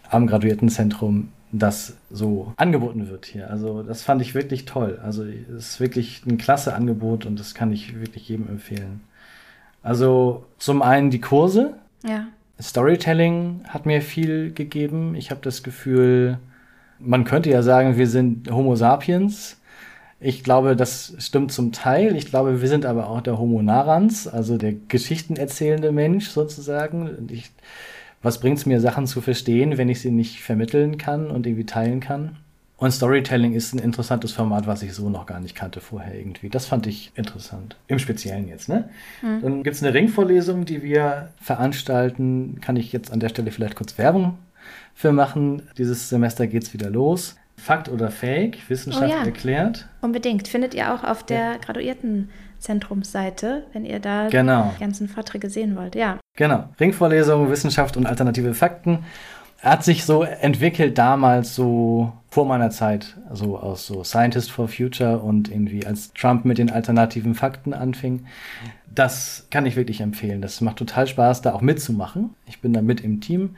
am 0.09 0.27
Graduiertenzentrum 0.27 1.29
das 1.51 1.95
so 2.11 2.53
angeboten 2.57 3.09
wird 3.09 3.25
hier. 3.25 3.49
Also 3.49 3.83
das 3.83 4.03
fand 4.03 4.21
ich 4.21 4.35
wirklich 4.35 4.65
toll. 4.65 4.99
Also 5.03 5.23
es 5.23 5.69
ist 5.69 5.79
wirklich 5.79 6.25
ein 6.25 6.37
klasse 6.37 6.73
Angebot 6.73 7.25
und 7.25 7.39
das 7.39 7.55
kann 7.55 7.71
ich 7.71 7.99
wirklich 7.99 8.27
jedem 8.27 8.47
empfehlen. 8.47 9.01
Also 9.83 10.45
zum 10.57 10.81
einen 10.81 11.09
die 11.09 11.21
Kurse. 11.21 11.75
Ja. 12.05 12.27
Storytelling 12.61 13.61
hat 13.67 13.85
mir 13.85 14.01
viel 14.01 14.51
gegeben. 14.51 15.15
Ich 15.15 15.31
habe 15.31 15.41
das 15.41 15.63
Gefühl, 15.63 16.39
man 16.99 17.23
könnte 17.23 17.49
ja 17.49 17.61
sagen, 17.61 17.97
wir 17.97 18.07
sind 18.07 18.51
Homo 18.51 18.75
sapiens. 18.75 19.57
Ich 20.19 20.43
glaube, 20.43 20.75
das 20.75 21.13
stimmt 21.19 21.51
zum 21.51 21.71
Teil. 21.71 22.15
Ich 22.15 22.25
glaube, 22.25 22.59
wir 22.61 22.67
sind 22.67 22.85
aber 22.85 23.07
auch 23.09 23.21
der 23.21 23.37
Homo 23.37 23.61
narrans, 23.61 24.27
also 24.27 24.57
der 24.57 24.73
geschichtenerzählende 24.73 25.91
Mensch 25.91 26.29
sozusagen. 26.29 27.27
Ich 27.29 27.51
was 28.21 28.39
bringt 28.39 28.57
es 28.57 28.65
mir, 28.65 28.81
Sachen 28.81 29.07
zu 29.07 29.21
verstehen, 29.21 29.77
wenn 29.77 29.89
ich 29.89 30.01
sie 30.01 30.11
nicht 30.11 30.41
vermitteln 30.41 30.97
kann 30.97 31.29
und 31.29 31.45
irgendwie 31.45 31.65
teilen 31.65 31.99
kann? 31.99 32.37
Und 32.77 32.91
Storytelling 32.91 33.53
ist 33.53 33.73
ein 33.73 33.79
interessantes 33.79 34.33
Format, 34.33 34.67
was 34.67 34.83
ich 34.83 34.93
so 34.93 35.09
noch 35.09 35.25
gar 35.25 35.39
nicht 35.39 35.55
kannte 35.55 35.81
vorher 35.81 36.13
irgendwie. 36.13 36.49
Das 36.49 36.67
fand 36.67 36.85
ich 36.85 37.11
interessant. 37.15 37.75
Im 37.87 37.97
Speziellen 37.97 38.47
jetzt, 38.47 38.69
ne? 38.69 38.89
Mhm. 39.23 39.41
Dann 39.41 39.63
gibt 39.63 39.75
es 39.75 39.83
eine 39.83 39.95
Ringvorlesung, 39.95 40.63
die 40.63 40.83
wir 40.83 41.29
veranstalten. 41.41 42.59
Kann 42.61 42.75
ich 42.75 42.93
jetzt 42.93 43.11
an 43.11 43.19
der 43.19 43.29
Stelle 43.29 43.51
vielleicht 43.51 43.75
kurz 43.75 43.97
Werbung 43.97 44.37
für 44.93 45.11
machen. 45.11 45.63
Dieses 45.79 46.09
Semester 46.09 46.45
geht 46.45 46.63
es 46.63 46.73
wieder 46.73 46.91
los. 46.91 47.35
Fakt 47.57 47.89
oder 47.89 48.11
Fake, 48.11 48.69
Wissenschaft 48.69 49.07
oh 49.07 49.17
ja. 49.17 49.23
erklärt. 49.23 49.87
Unbedingt. 50.01 50.47
Findet 50.47 50.75
ihr 50.75 50.93
auch 50.93 51.03
auf 51.03 51.23
der 51.23 51.53
ja. 51.53 51.57
Graduiertenzentrumsseite, 51.57 53.65
wenn 53.73 53.85
ihr 53.85 53.99
da 53.99 54.29
genau. 54.29 54.71
die 54.75 54.81
ganzen 54.81 55.09
Vorträge 55.09 55.49
sehen 55.49 55.75
wollt. 55.75 55.95
Ja. 55.95 56.19
Genau. 56.37 56.69
Ringvorlesung, 56.79 57.49
Wissenschaft 57.49 57.97
und 57.97 58.05
alternative 58.05 58.53
Fakten. 58.53 58.99
Hat 59.59 59.83
sich 59.83 60.05
so 60.05 60.21
entwickelt 60.21 60.97
damals 60.99 61.55
so 61.55 62.13
vor 62.29 62.45
meiner 62.45 62.69
Zeit, 62.69 63.17
also 63.27 63.57
aus 63.57 63.87
so 63.87 64.03
Scientist 64.03 64.51
for 64.51 64.67
Future 64.67 65.17
und 65.17 65.49
irgendwie 65.49 65.85
als 65.85 66.13
Trump 66.13 66.45
mit 66.45 66.59
den 66.59 66.69
alternativen 66.69 67.33
Fakten 67.33 67.73
anfing. 67.73 68.27
Das 68.93 69.47
kann 69.49 69.65
ich 69.65 69.75
wirklich 69.75 69.99
empfehlen. 69.99 70.41
Das 70.41 70.61
macht 70.61 70.77
total 70.77 71.07
Spaß, 71.07 71.41
da 71.41 71.53
auch 71.53 71.61
mitzumachen. 71.61 72.35
Ich 72.45 72.61
bin 72.61 72.71
da 72.71 72.83
mit 72.83 73.01
im 73.01 73.19
Team 73.19 73.55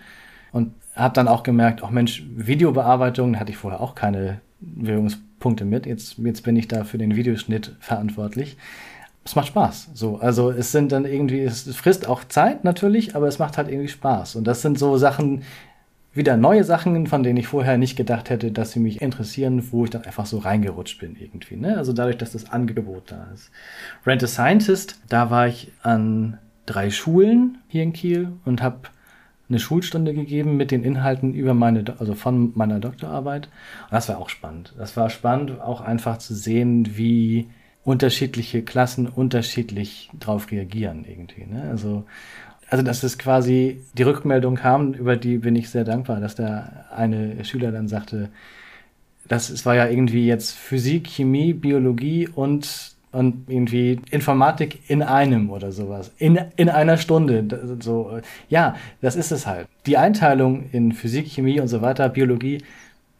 und 0.53 0.73
habe 0.95 1.13
dann 1.13 1.27
auch 1.27 1.43
gemerkt, 1.43 1.83
auch 1.83 1.91
Mensch, 1.91 2.23
Videobearbeitung 2.33 3.37
hatte 3.37 3.51
ich 3.51 3.57
vorher 3.57 3.81
auch 3.81 3.93
keine 3.93 4.39
Wirkungspunkte 4.61 5.65
mit. 5.65 5.85
Jetzt, 5.85 6.17
jetzt 6.17 6.43
bin 6.43 6.55
ich 6.55 6.69
da 6.69 6.85
für 6.85 6.97
den 6.97 7.17
Videoschnitt 7.17 7.75
verantwortlich. 7.81 8.55
Es 9.25 9.35
macht 9.35 9.47
Spaß. 9.47 9.91
So, 9.93 10.17
also 10.17 10.49
es 10.49 10.71
sind 10.71 10.91
dann 10.91 11.05
irgendwie, 11.05 11.41
es 11.41 11.75
frisst 11.75 12.07
auch 12.07 12.23
Zeit 12.23 12.63
natürlich, 12.63 13.15
aber 13.15 13.27
es 13.27 13.37
macht 13.37 13.57
halt 13.57 13.69
irgendwie 13.69 13.89
Spaß. 13.89 14.35
Und 14.35 14.45
das 14.45 14.61
sind 14.61 14.79
so 14.79 14.97
Sachen, 14.97 15.43
wieder 16.13 16.37
neue 16.37 16.63
Sachen, 16.63 17.07
von 17.07 17.23
denen 17.23 17.37
ich 17.37 17.47
vorher 17.47 17.77
nicht 17.77 17.95
gedacht 17.95 18.29
hätte, 18.29 18.51
dass 18.51 18.71
sie 18.71 18.79
mich 18.79 19.01
interessieren, 19.01 19.71
wo 19.71 19.85
ich 19.85 19.91
dann 19.91 20.03
einfach 20.03 20.25
so 20.25 20.39
reingerutscht 20.39 20.99
bin 20.99 21.15
irgendwie. 21.15 21.55
Ne? 21.55 21.77
Also 21.77 21.93
dadurch, 21.93 22.17
dass 22.17 22.31
das 22.31 22.51
Angebot 22.51 23.11
da 23.11 23.27
ist. 23.33 23.51
Rent 24.05 24.23
a 24.23 24.27
Scientist, 24.27 24.99
da 25.07 25.29
war 25.29 25.47
ich 25.47 25.71
an 25.83 26.39
drei 26.65 26.89
Schulen 26.89 27.59
hier 27.67 27.83
in 27.83 27.93
Kiel 27.93 28.33
und 28.45 28.61
habe 28.61 28.89
eine 29.49 29.59
Schulstunde 29.59 30.13
gegeben 30.13 30.57
mit 30.57 30.71
den 30.71 30.83
Inhalten 30.83 31.33
über 31.33 31.53
meine, 31.53 31.83
also 31.99 32.13
von 32.13 32.51
meiner 32.55 32.79
Doktorarbeit. 32.79 33.47
Und 33.47 33.93
das 33.93 34.09
war 34.09 34.19
auch 34.19 34.29
spannend. 34.29 34.73
Das 34.77 34.95
war 34.95 35.09
spannend, 35.09 35.59
auch 35.61 35.81
einfach 35.81 36.17
zu 36.17 36.35
sehen, 36.35 36.97
wie 36.97 37.49
unterschiedliche 37.83 38.61
Klassen 38.61 39.07
unterschiedlich 39.07 40.09
drauf 40.19 40.51
reagieren 40.51 41.05
irgendwie. 41.07 41.45
Ne? 41.45 41.63
Also, 41.69 42.03
also 42.69 42.83
dass 42.83 43.03
es 43.03 43.17
quasi 43.17 43.81
die 43.93 44.03
Rückmeldung 44.03 44.55
kam, 44.55 44.93
über 44.93 45.15
die 45.15 45.37
bin 45.37 45.55
ich 45.55 45.69
sehr 45.69 45.83
dankbar, 45.83 46.19
dass 46.19 46.35
der 46.35 46.85
eine 46.95 47.43
Schüler 47.45 47.71
dann 47.71 47.87
sagte, 47.87 48.29
das 49.27 49.49
es 49.49 49.65
war 49.65 49.75
ja 49.75 49.87
irgendwie 49.87 50.25
jetzt 50.25 50.55
Physik, 50.55 51.07
Chemie, 51.07 51.53
Biologie 51.53 52.27
und 52.27 52.97
und 53.11 53.49
irgendwie 53.49 53.99
Informatik 54.11 54.79
in 54.87 55.01
einem 55.01 55.49
oder 55.49 55.71
sowas. 55.71 56.11
In, 56.17 56.39
in 56.57 56.69
einer 56.69 56.97
Stunde. 56.97 57.79
So, 57.81 58.19
ja, 58.49 58.75
das 59.01 59.15
ist 59.15 59.31
es 59.31 59.47
halt. 59.47 59.67
Die 59.87 59.97
Einteilung 59.97 60.69
in 60.71 60.91
Physik, 60.91 61.27
Chemie 61.27 61.59
und 61.59 61.69
so 61.69 61.81
weiter, 61.81 62.07
Biologie, 62.09 62.59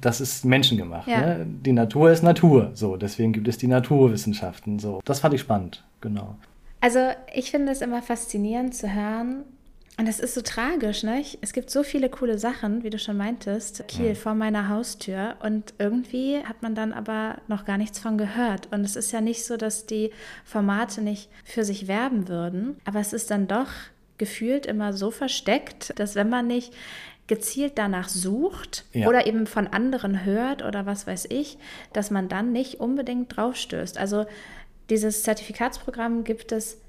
das 0.01 0.21
ist 0.21 0.45
menschengemacht. 0.45 1.07
Ja. 1.07 1.21
Ne? 1.21 1.47
Die 1.65 1.73
Natur 1.73 2.11
ist 2.11 2.23
Natur. 2.23 2.71
So, 2.73 2.97
deswegen 2.97 3.33
gibt 3.33 3.47
es 3.47 3.57
die 3.57 3.67
Naturwissenschaften. 3.67 4.79
So, 4.79 5.01
das 5.05 5.19
fand 5.19 5.33
ich 5.33 5.41
spannend, 5.41 5.83
genau. 6.01 6.35
Also 6.81 6.99
ich 7.33 7.51
finde 7.51 7.71
es 7.71 7.81
immer 7.81 8.01
faszinierend 8.01 8.73
zu 8.73 8.93
hören, 8.93 9.43
und 9.99 10.07
das 10.07 10.21
ist 10.21 10.33
so 10.33 10.41
tragisch, 10.41 11.03
ne? 11.03 11.21
Es 11.41 11.51
gibt 11.51 11.69
so 11.69 11.83
viele 11.83 12.07
coole 12.07 12.39
Sachen, 12.39 12.83
wie 12.83 12.89
du 12.89 12.97
schon 12.97 13.17
meintest, 13.17 13.85
Kiel 13.89 14.07
ja. 14.07 14.15
vor 14.15 14.33
meiner 14.33 14.69
Haustür. 14.69 15.35
Und 15.43 15.73
irgendwie 15.77 16.37
hat 16.45 16.61
man 16.61 16.73
dann 16.73 16.93
aber 16.93 17.41
noch 17.49 17.65
gar 17.65 17.77
nichts 17.77 17.99
von 17.99 18.17
gehört. 18.17 18.69
Und 18.71 18.85
es 18.85 18.95
ist 18.95 19.11
ja 19.11 19.19
nicht 19.19 19.43
so, 19.43 19.57
dass 19.57 19.87
die 19.87 20.11
Formate 20.45 21.01
nicht 21.01 21.29
für 21.43 21.65
sich 21.65 21.89
werben 21.89 22.29
würden. 22.29 22.77
Aber 22.85 23.01
es 23.01 23.11
ist 23.11 23.29
dann 23.29 23.49
doch 23.49 23.67
gefühlt 24.17 24.65
immer 24.65 24.93
so 24.93 25.11
versteckt, 25.11 25.99
dass 25.99 26.15
wenn 26.15 26.29
man 26.29 26.47
nicht 26.47 26.73
gezielt 27.29 27.73
danach 27.77 28.09
sucht 28.09 28.83
ja. 28.91 29.07
oder 29.07 29.27
eben 29.27 29.47
von 29.47 29.67
anderen 29.67 30.25
hört 30.25 30.65
oder 30.65 30.85
was 30.85 31.07
weiß 31.07 31.27
ich, 31.29 31.57
dass 31.93 32.11
man 32.11 32.27
dann 32.27 32.51
nicht 32.51 32.81
unbedingt 32.81 33.37
draufstößt. 33.37 33.97
Also 33.97 34.25
dieses 34.89 35.23
Zertifikatsprogramm 35.23 36.25
gibt 36.25 36.51
es 36.51 36.79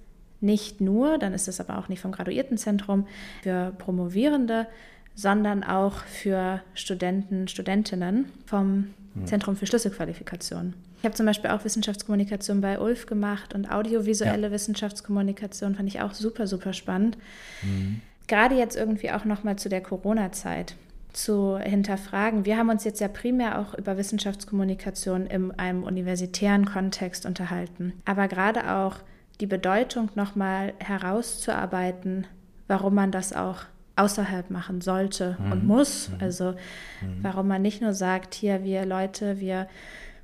nicht 0.40 0.81
nur, 0.81 1.18
dann 1.18 1.35
ist 1.35 1.46
es 1.46 1.61
aber 1.61 1.79
auch 1.79 1.88
nicht 1.88 2.00
vom 2.00 2.12
Graduiertenzentrum 2.12 3.07
für 3.42 3.72
Promovierende, 3.76 4.66
sondern 5.14 5.62
auch 5.62 6.05
für 6.05 6.62
Studenten, 6.72 7.46
Studentinnen 7.46 8.33
vom 8.46 8.94
mhm. 9.14 9.26
Zentrum 9.26 9.57
für 9.57 9.66
Schlüsselqualifikation. 9.66 10.72
Ich 11.00 11.05
habe 11.05 11.14
zum 11.14 11.26
Beispiel 11.26 11.50
auch 11.50 11.64
Wissenschaftskommunikation 11.64 12.62
bei 12.62 12.79
Ulf 12.79 13.05
gemacht 13.05 13.55
und 13.55 13.70
audiovisuelle 13.70 14.46
ja. 14.46 14.53
Wissenschaftskommunikation 14.53 15.74
fand 15.74 15.88
ich 15.88 16.00
auch 16.00 16.14
super, 16.14 16.46
super 16.46 16.72
spannend. 16.72 17.18
Mhm. 17.62 18.00
Gerade 18.30 18.54
jetzt 18.54 18.76
irgendwie 18.76 19.10
auch 19.10 19.24
nochmal 19.24 19.56
zu 19.56 19.68
der 19.68 19.80
Corona-Zeit 19.80 20.76
zu 21.12 21.58
hinterfragen. 21.58 22.44
Wir 22.44 22.56
haben 22.56 22.68
uns 22.68 22.84
jetzt 22.84 23.00
ja 23.00 23.08
primär 23.08 23.58
auch 23.58 23.74
über 23.74 23.98
Wissenschaftskommunikation 23.98 25.26
in 25.26 25.50
einem 25.58 25.82
universitären 25.82 26.64
Kontext 26.64 27.26
unterhalten, 27.26 27.92
aber 28.04 28.28
gerade 28.28 28.72
auch 28.72 28.98
die 29.40 29.48
Bedeutung 29.48 30.10
nochmal 30.14 30.74
herauszuarbeiten, 30.78 32.28
warum 32.68 32.94
man 32.94 33.10
das 33.10 33.32
auch 33.32 33.62
außerhalb 33.96 34.48
machen 34.48 34.80
sollte 34.80 35.36
mhm. 35.40 35.50
und 35.50 35.66
muss. 35.66 36.10
Mhm. 36.10 36.14
Also 36.20 36.52
mhm. 37.00 37.18
warum 37.22 37.48
man 37.48 37.62
nicht 37.62 37.82
nur 37.82 37.94
sagt, 37.94 38.34
hier 38.34 38.62
wir 38.62 38.86
Leute, 38.86 39.40
wir 39.40 39.66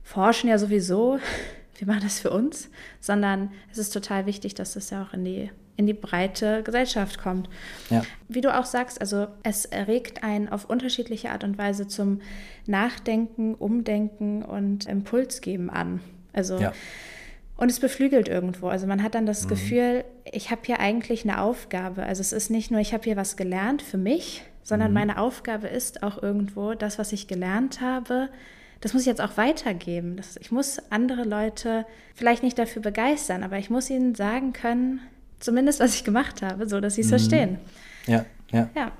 forschen 0.05 0.49
ja 0.49 0.59
sowieso, 0.59 1.19
wir 1.79 1.89
machen 1.89 2.05
das 2.05 2.21
für 2.21 2.31
uns, 2.31 2.71
sondern 3.01 3.51
es 3.73 3.79
ist 3.79 3.91
total 3.91 4.27
wichtig, 4.27 4.55
dass 4.55 4.75
das 4.75 4.91
ja 4.91 5.03
auch 5.03 5.13
in 5.13 5.25
die 5.25 5.51
in 5.77 5.87
die 5.87 5.95
breite 5.95 6.63
Gesellschaft 6.63 7.19
kommt. 7.19 7.49
Ja. 7.91 8.03
Wie 8.29 8.41
du 8.41 8.57
auch 8.57 8.65
sagst, 8.65 9.01
also 9.01 9.27
es 9.43 9.65
erregt 9.65 10.25
einen 10.25 10.49
auf 10.49 10.65
unterschiedliche 10.65 11.31
Art 11.31 11.45
und 11.45 11.59
Weise 11.59 11.87
zum 11.87 12.21
Nachdenken, 12.67 13.55
Umdenken 13.55 14.43
und 14.43 14.87
Impuls 14.87 15.41
geben 15.41 15.71
an. 15.71 16.01
Also 16.33 16.59
ja. 16.59 16.73
Und 17.59 17.71
es 17.71 17.81
beflügelt 17.81 18.29
irgendwo. 18.29 18.69
Also 18.69 18.87
man 18.87 19.03
hat 19.03 19.15
dann 19.15 19.25
das 19.25 19.45
mhm. 19.45 19.49
Gefühl, 19.49 20.05
ich 20.31 20.51
habe 20.51 20.61
hier 20.65 20.79
eigentlich 20.79 21.25
eine 21.25 21.41
Aufgabe. 21.41 22.03
Also 22.03 22.21
es 22.21 22.33
ist 22.33 22.51
nicht 22.51 22.71
nur, 22.71 22.81
ich 22.81 22.93
habe 22.93 23.05
hier 23.05 23.17
was 23.17 23.37
gelernt 23.37 23.81
für 23.81 23.97
mich, 23.97 24.43
sondern 24.63 24.89
mhm. 24.89 24.95
meine 24.95 25.19
Aufgabe 25.19 25.69
ist 25.69 26.03
auch 26.03 26.23
irgendwo, 26.23 26.75
das, 26.75 26.99
was 26.99 27.13
ich 27.13 27.29
gelernt 27.29 27.81
habe, 27.81 28.29
das 28.81 28.93
muss 28.93 29.03
ich 29.03 29.07
jetzt 29.07 29.23
auch 29.23 29.39
weitergeben. 29.39 30.17
Das, 30.17 30.37
ich 30.37 30.53
muss 30.53 30.79
andere 30.91 31.25
Leute 31.25 31.87
vielleicht 32.15 32.43
nicht 32.43 32.59
dafür 32.59 32.83
begeistern, 32.83 33.43
aber 33.43 33.57
ich 33.57 33.71
muss 33.71 33.89
ihnen 33.89 34.15
sagen 34.15 34.53
können, 34.53 35.01
zumindest 35.41 35.81
was 35.81 35.95
ich 35.95 36.05
gemacht 36.05 36.43
habe, 36.43 36.69
so 36.69 36.81
dass 36.81 36.95
sie 36.95 37.03
es 37.03 37.09
mhm. 37.09 37.11
verstehen. 37.11 37.59
Ja, 38.07 38.25
ja. 38.53 38.69
Ja, 38.75 38.93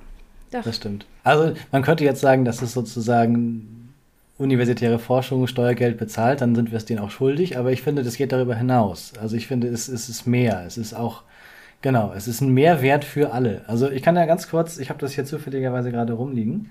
doch. 0.53 0.63
Das 0.63 0.77
stimmt. 0.77 1.07
Also 1.25 1.55
man 1.73 1.83
könnte 1.83 2.05
jetzt 2.05 2.21
sagen, 2.21 2.45
dass 2.45 2.63
es 2.63 2.73
sozusagen 2.73 3.93
universitäre 4.39 4.99
Forschung 4.99 5.47
Steuergeld 5.47 5.97
bezahlt, 5.97 6.41
dann 6.41 6.55
sind 6.55 6.71
wir 6.71 6.77
es 6.77 6.85
denen 6.85 7.01
auch 7.01 7.11
schuldig. 7.11 7.59
Aber 7.59 7.73
ich 7.73 7.83
finde, 7.83 8.03
das 8.03 8.17
geht 8.17 8.33
darüber 8.33 8.55
hinaus. 8.55 9.13
Also 9.21 9.37
ich 9.37 9.47
finde, 9.47 9.69
es, 9.69 9.89
es 9.89 10.09
ist 10.09 10.27
mehr. 10.27 10.65
Es 10.67 10.77
ist 10.77 10.95
auch, 10.95 11.23
genau, 11.81 12.13
es 12.15 12.29
ist 12.29 12.43
ein 12.43 12.53
Mehrwert 12.53 13.05
für 13.05 13.33
alle. 13.33 13.63
Also 13.67 13.91
ich 13.91 14.03
kann 14.03 14.17
ja 14.17 14.27
ganz 14.27 14.49
kurz, 14.49 14.79
ich 14.79 14.91
habe 14.91 15.01
das 15.01 15.13
hier 15.13 15.25
zufälligerweise 15.25 15.91
gerade 15.91 16.13
rumliegen. 16.13 16.71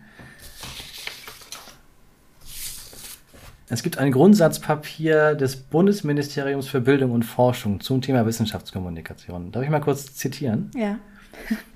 Es 3.68 3.82
gibt 3.82 3.98
ein 3.98 4.12
Grundsatzpapier 4.12 5.34
des 5.34 5.56
Bundesministeriums 5.56 6.68
für 6.68 6.82
Bildung 6.82 7.12
und 7.12 7.24
Forschung 7.24 7.80
zum 7.80 8.02
Thema 8.02 8.26
Wissenschaftskommunikation. 8.26 9.52
Darf 9.52 9.64
ich 9.64 9.70
mal 9.70 9.80
kurz 9.80 10.14
zitieren? 10.14 10.70
Ja. 10.76 11.00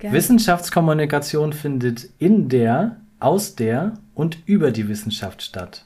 Wissenschaftskommunikation 0.00 1.52
findet 1.52 2.08
in 2.18 2.48
der 2.48 2.96
aus 3.18 3.56
der 3.56 3.94
und 4.14 4.38
über 4.46 4.70
die 4.70 4.88
Wissenschaft 4.88 5.42
statt. 5.42 5.84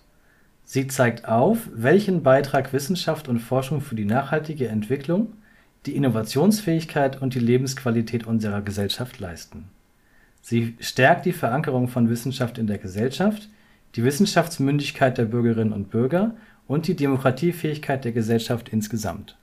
Sie 0.65 0.87
zeigt 0.87 1.27
auf, 1.27 1.69
welchen 1.75 2.23
Beitrag 2.23 2.73
Wissenschaft 2.73 3.29
und 3.29 3.41
Forschung 3.41 3.81
für 3.81 3.95
die 3.95 4.05
nachhaltige 4.05 4.69
Entwicklung, 4.69 5.33
die 5.87 5.97
Innovationsfähigkeit 5.97 7.21
und 7.21 7.35
die 7.35 7.41
Lebensqualität 7.41 8.27
unserer 8.27 8.63
Gesellschaft 8.63 9.21
leisten. 9.21 9.65
Sie 10.41 10.77
stärkt 10.81 11.27
die 11.27 11.33
Verankerung 11.33 11.89
von 11.89 12.09
Wissenschaft 12.09 12.59
in 12.59 12.67
der 12.67 12.79
Gesellschaft, 12.79 13.49
die 13.97 14.05
Wissenschaftsmündigkeit 14.05 15.19
der 15.19 15.25
Bürgerinnen 15.25 15.73
und 15.73 15.91
Bürger 15.91 16.33
und 16.67 16.87
die 16.89 16.95
Demokratiefähigkeit 16.95 18.05
der 18.05 18.13
Gesellschaft 18.13 18.69
insgesamt. 18.71 19.37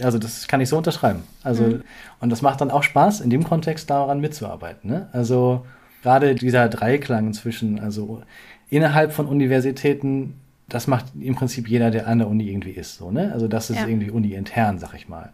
Also 0.00 0.18
das 0.18 0.46
kann 0.46 0.60
ich 0.60 0.68
so 0.68 0.76
unterschreiben. 0.76 1.24
Also 1.42 1.64
mhm. 1.64 1.82
und 2.20 2.30
das 2.30 2.42
macht 2.42 2.60
dann 2.60 2.70
auch 2.70 2.82
Spaß, 2.82 3.20
in 3.20 3.30
dem 3.30 3.44
Kontext 3.44 3.90
daran 3.90 4.20
mitzuarbeiten. 4.20 4.90
Ne? 4.90 5.08
Also 5.12 5.66
gerade 6.02 6.34
dieser 6.34 6.68
Dreiklang 6.68 7.32
zwischen, 7.32 7.80
also 7.80 8.22
innerhalb 8.70 9.12
von 9.12 9.26
Universitäten, 9.26 10.34
das 10.68 10.86
macht 10.86 11.06
im 11.18 11.34
Prinzip 11.34 11.68
jeder, 11.68 11.90
der 11.90 12.06
an 12.06 12.18
der 12.18 12.28
Uni 12.28 12.48
irgendwie 12.48 12.70
ist. 12.70 12.96
So, 12.96 13.10
ne? 13.10 13.32
Also 13.32 13.48
das 13.48 13.70
ist 13.70 13.78
ja. 13.78 13.86
irgendwie 13.86 14.10
uni-intern, 14.10 14.78
sag 14.78 14.94
ich 14.94 15.08
mal. 15.08 15.32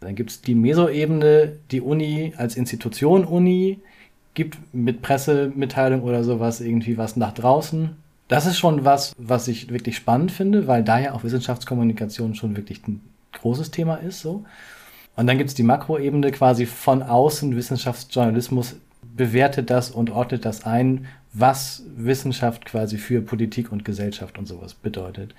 Dann 0.00 0.14
gibt 0.14 0.30
es 0.30 0.42
die 0.42 0.54
Meso-Ebene, 0.54 1.52
die 1.70 1.80
Uni 1.80 2.34
als 2.36 2.56
Institution 2.56 3.24
Uni, 3.24 3.80
gibt 4.34 4.58
mit 4.74 5.02
Pressemitteilung 5.02 6.02
oder 6.02 6.24
sowas 6.24 6.60
irgendwie 6.60 6.98
was 6.98 7.16
nach 7.16 7.32
draußen. 7.32 7.96
Das 8.28 8.46
ist 8.46 8.58
schon 8.58 8.84
was, 8.84 9.14
was 9.18 9.48
ich 9.48 9.70
wirklich 9.70 9.96
spannend 9.96 10.32
finde, 10.32 10.66
weil 10.66 10.82
da 10.82 10.98
ja 10.98 11.12
auch 11.12 11.24
Wissenschaftskommunikation 11.24 12.34
schon 12.34 12.56
wirklich 12.56 12.86
ein 12.86 13.00
großes 13.32 13.70
Thema 13.70 13.96
ist. 13.96 14.20
So. 14.20 14.44
Und 15.16 15.26
dann 15.26 15.38
gibt 15.38 15.50
es 15.50 15.54
die 15.54 15.62
Makroebene 15.62 16.32
quasi 16.32 16.66
von 16.66 17.02
außen 17.02 17.54
Wissenschaftsjournalismus 17.54 18.76
bewertet 19.16 19.70
das 19.70 19.90
und 19.90 20.10
ordnet 20.10 20.44
das 20.44 20.64
ein, 20.64 21.06
was 21.32 21.82
Wissenschaft 21.96 22.64
quasi 22.64 22.98
für 22.98 23.20
Politik 23.20 23.70
und 23.70 23.84
Gesellschaft 23.84 24.38
und 24.38 24.46
sowas 24.46 24.74
bedeutet. 24.74 25.34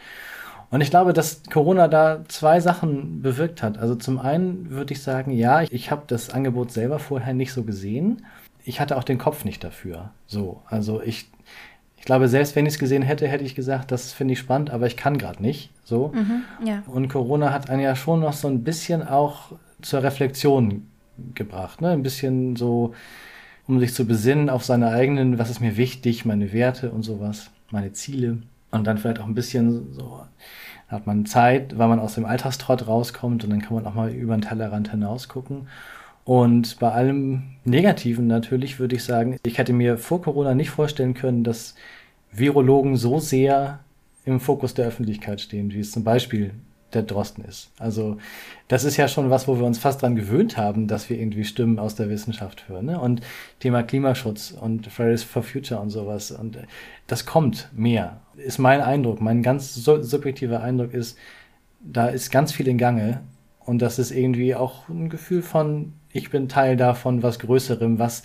Und 0.72 0.82
ich 0.82 0.90
glaube, 0.90 1.14
dass 1.14 1.44
Corona 1.52 1.88
da 1.88 2.26
zwei 2.28 2.60
Sachen 2.60 3.22
bewirkt 3.22 3.62
hat. 3.62 3.78
Also 3.78 3.96
zum 3.96 4.20
einen 4.20 4.72
würde 4.72 4.94
ich 4.94 5.02
sagen, 5.02 5.32
ja, 5.32 5.62
ich 5.62 5.92
habe 5.92 6.04
das 6.08 6.32
Angebot 6.32 6.72
selber 6.72 7.00
vorher 7.00 7.34
nicht 7.34 7.54
so 7.54 7.64
gesehen. 7.64 8.26
Ich 8.66 8.80
hatte 8.80 8.98
auch 8.98 9.04
den 9.04 9.18
Kopf 9.18 9.46
nicht 9.46 9.64
dafür. 9.64 10.12
So, 10.28 10.62
also 10.68 11.02
ich, 11.02 11.30
ich 11.98 12.06
glaube, 12.06 12.28
selbst 12.28 12.56
wenn 12.56 12.66
ich 12.66 12.74
es 12.74 12.80
gesehen 12.80 13.04
hätte, 13.04 13.28
hätte 13.28 13.44
ich 13.44 13.56
gesagt, 13.56 13.92
das 13.92 14.12
finde 14.12 14.34
ich 14.34 14.40
spannend, 14.40 14.72
aber 14.72 14.88
ich 14.88 14.98
kann 14.98 15.18
gerade 15.18 15.42
nicht. 15.42 15.70
So. 15.84 16.12
Mhm, 16.14 16.44
ja. 16.66 16.84
Und 16.88 17.08
Corona 17.08 17.52
hat 17.54 17.70
einen 17.70 17.82
ja 17.82 17.96
schon 17.96 18.20
noch 18.20 18.34
so 18.34 18.48
ein 18.48 18.64
bisschen 18.64 19.08
auch 19.08 19.54
zur 19.82 20.04
Reflexion 20.04 20.88
gebracht. 21.34 21.82
Ne? 21.82 21.92
Ein 21.92 22.04
bisschen 22.04 22.56
so, 22.56 22.94
um 23.68 23.80
sich 23.80 23.94
zu 23.94 24.06
besinnen 24.06 24.50
auf 24.50 24.66
seine 24.66 24.90
eigenen, 24.90 25.38
was 25.38 25.50
ist 25.50 25.62
mir 25.62 25.78
wichtig, 25.78 26.26
meine 26.26 26.52
Werte 26.54 26.92
und 26.92 27.04
sowas, 27.04 27.52
meine 27.72 27.94
Ziele. 27.94 28.40
Und 28.72 28.86
dann 28.86 28.98
vielleicht 28.98 29.20
auch 29.20 29.28
ein 29.28 29.36
bisschen 29.36 29.94
so, 29.94 30.22
hat 30.88 31.08
man 31.08 31.26
Zeit, 31.26 31.78
weil 31.78 31.88
man 31.88 32.00
aus 32.00 32.16
dem 32.16 32.26
Alltagstrott 32.26 32.88
rauskommt 32.88 33.44
und 33.44 33.50
dann 33.50 33.62
kann 33.62 33.76
man 33.76 33.86
auch 33.86 33.94
mal 33.94 34.12
über 34.12 34.36
den 34.36 34.42
Tellerrand 34.42 34.92
hinaus 34.92 35.28
gucken. 35.28 35.68
Und 36.26 36.80
bei 36.80 36.92
allem 36.92 37.44
Negativen 37.64 38.28
natürlich 38.28 38.80
würde 38.80 38.96
ich 38.96 39.04
sagen, 39.04 39.38
ich 39.46 39.60
hätte 39.60 39.74
mir 39.74 39.98
vor 39.98 40.22
Corona 40.24 40.56
nicht 40.56 40.72
vorstellen 40.72 41.14
können, 41.14 41.44
dass 41.44 41.76
Virologen 42.32 42.98
so 42.98 43.20
sehr 43.20 43.80
im 44.26 44.40
Fokus 44.40 44.74
der 44.74 44.88
Öffentlichkeit 44.88 45.40
stehen, 45.40 45.72
wie 45.72 45.80
es 45.80 45.92
zum 45.92 46.04
Beispiel 46.04 46.52
der 46.94 47.04
Drosten 47.04 47.46
ist. 47.46 47.70
Also 47.78 48.18
das 48.68 48.84
ist 48.84 48.98
ja 48.98 49.08
schon 49.08 49.30
was, 49.30 49.48
wo 49.48 49.58
wir 49.60 49.66
uns 49.66 49.78
fast 49.78 50.02
dran 50.02 50.16
gewöhnt 50.16 50.58
haben, 50.58 50.88
dass 50.88 51.10
wir 51.10 51.20
irgendwie 51.20 51.44
Stimmen 51.44 51.78
aus 51.78 51.94
der 51.94 52.10
Wissenschaft 52.10 52.68
hören. 52.68 52.88
Ne? 52.88 53.00
Und 53.00 53.22
Thema 53.60 53.84
Klimaschutz 53.84 54.52
und 54.52 54.88
Fridays 54.88 55.24
for 55.24 55.44
Future 55.44 55.80
und 55.80 55.92
sowas. 55.92 56.32
Und 56.32 56.58
das 57.06 57.28
kommt 57.28 57.70
mehr, 57.76 58.22
ist 58.36 58.58
mein 58.58 58.82
Eindruck. 58.82 59.22
Mein 59.22 59.44
ganz 59.44 59.76
subjektiver 59.76 60.62
Eindruck 60.62 60.94
ist, 60.94 61.18
da 61.82 62.08
ist 62.08 62.32
ganz 62.32 62.52
viel 62.52 62.68
in 62.68 62.80
Gange. 62.80 63.22
Und 63.60 63.82
das 63.82 64.00
ist 64.00 64.12
irgendwie 64.12 64.56
auch 64.56 64.90
ein 64.90 65.10
Gefühl 65.10 65.42
von, 65.44 65.94
ich 66.16 66.30
bin 66.30 66.48
Teil 66.48 66.78
davon, 66.78 67.24
was 67.24 67.40
Größerem, 67.40 68.00
was 68.00 68.24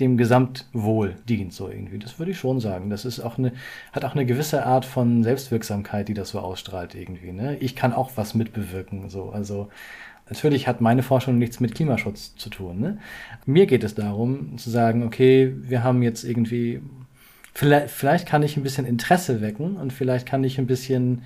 dem 0.00 0.16
Gesamtwohl 0.16 1.16
dient, 1.28 1.52
so 1.52 1.68
irgendwie. 1.68 1.98
Das 1.98 2.18
würde 2.18 2.30
ich 2.30 2.38
schon 2.38 2.58
sagen. 2.58 2.88
Das 2.88 3.04
ist 3.04 3.20
auch 3.20 3.36
eine, 3.36 3.52
hat 3.92 4.06
auch 4.06 4.14
eine 4.14 4.24
gewisse 4.24 4.64
Art 4.64 4.86
von 4.86 5.22
Selbstwirksamkeit, 5.22 6.08
die 6.08 6.14
das 6.14 6.30
so 6.30 6.38
ausstrahlt 6.38 6.94
irgendwie. 6.94 7.32
Ne? 7.32 7.58
Ich 7.58 7.76
kann 7.76 7.92
auch 7.92 8.12
was 8.14 8.34
mitbewirken, 8.34 9.10
so. 9.10 9.28
Also, 9.28 9.68
natürlich 10.30 10.66
hat 10.66 10.80
meine 10.80 11.02
Forschung 11.02 11.36
nichts 11.36 11.60
mit 11.60 11.74
Klimaschutz 11.74 12.34
zu 12.36 12.48
tun. 12.48 12.80
Ne? 12.80 12.98
Mir 13.44 13.66
geht 13.66 13.84
es 13.84 13.94
darum, 13.94 14.56
zu 14.56 14.70
sagen, 14.70 15.02
okay, 15.02 15.54
wir 15.60 15.82
haben 15.82 16.02
jetzt 16.02 16.24
irgendwie, 16.24 16.80
vielleicht, 17.52 17.90
vielleicht 17.90 18.26
kann 18.26 18.42
ich 18.42 18.56
ein 18.56 18.62
bisschen 18.62 18.86
Interesse 18.86 19.42
wecken 19.42 19.76
und 19.76 19.92
vielleicht 19.92 20.26
kann 20.26 20.44
ich 20.44 20.58
ein 20.58 20.66
bisschen 20.66 21.22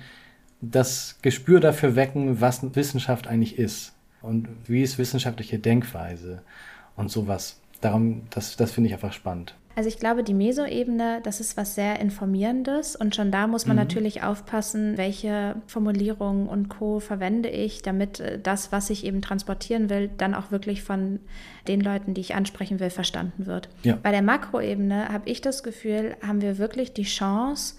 das 0.59 1.19
Gespür 1.21 1.61
dafür 1.61 1.95
wecken, 1.95 2.41
was 2.41 2.75
Wissenschaft 2.75 3.27
eigentlich 3.27 3.57
ist 3.57 3.92
und 4.23 4.47
wie 4.65 4.81
ist 4.81 4.97
wissenschaftliche 4.97 5.59
Denkweise 5.59 6.41
und 6.95 7.11
sowas 7.11 7.59
darum, 7.81 8.23
das, 8.31 8.55
das 8.55 8.71
finde 8.71 8.87
ich 8.87 8.93
einfach 8.93 9.13
spannend. 9.13 9.55
Also 9.75 9.89
ich 9.89 9.97
glaube, 9.97 10.23
die 10.23 10.35
Meso-Ebene, 10.35 11.19
das 11.23 11.39
ist 11.39 11.57
was 11.57 11.73
sehr 11.73 11.99
Informierendes 11.99 12.95
und 12.95 13.15
schon 13.15 13.31
da 13.31 13.47
muss 13.47 13.65
man 13.65 13.75
mhm. 13.75 13.83
natürlich 13.83 14.21
aufpassen, 14.21 14.97
welche 14.97 15.55
Formulierungen 15.65 16.47
und 16.47 16.69
Co 16.69 16.99
verwende 16.99 17.49
ich, 17.49 17.81
damit 17.81 18.19
äh, 18.19 18.39
das, 18.39 18.71
was 18.71 18.91
ich 18.91 19.03
eben 19.03 19.21
transportieren 19.21 19.89
will, 19.89 20.11
dann 20.15 20.35
auch 20.35 20.51
wirklich 20.51 20.83
von 20.83 21.19
den 21.67 21.81
Leuten, 21.81 22.13
die 22.13 22.21
ich 22.21 22.35
ansprechen 22.35 22.79
will, 22.79 22.91
verstanden 22.91 23.47
wird. 23.47 23.67
Ja. 23.81 23.97
Bei 24.01 24.11
der 24.11 24.21
Makroebene 24.21 25.09
habe 25.09 25.27
ich 25.27 25.41
das 25.41 25.63
Gefühl, 25.63 26.15
haben 26.25 26.41
wir 26.41 26.59
wirklich 26.59 26.93
die 26.93 27.03
Chance, 27.03 27.75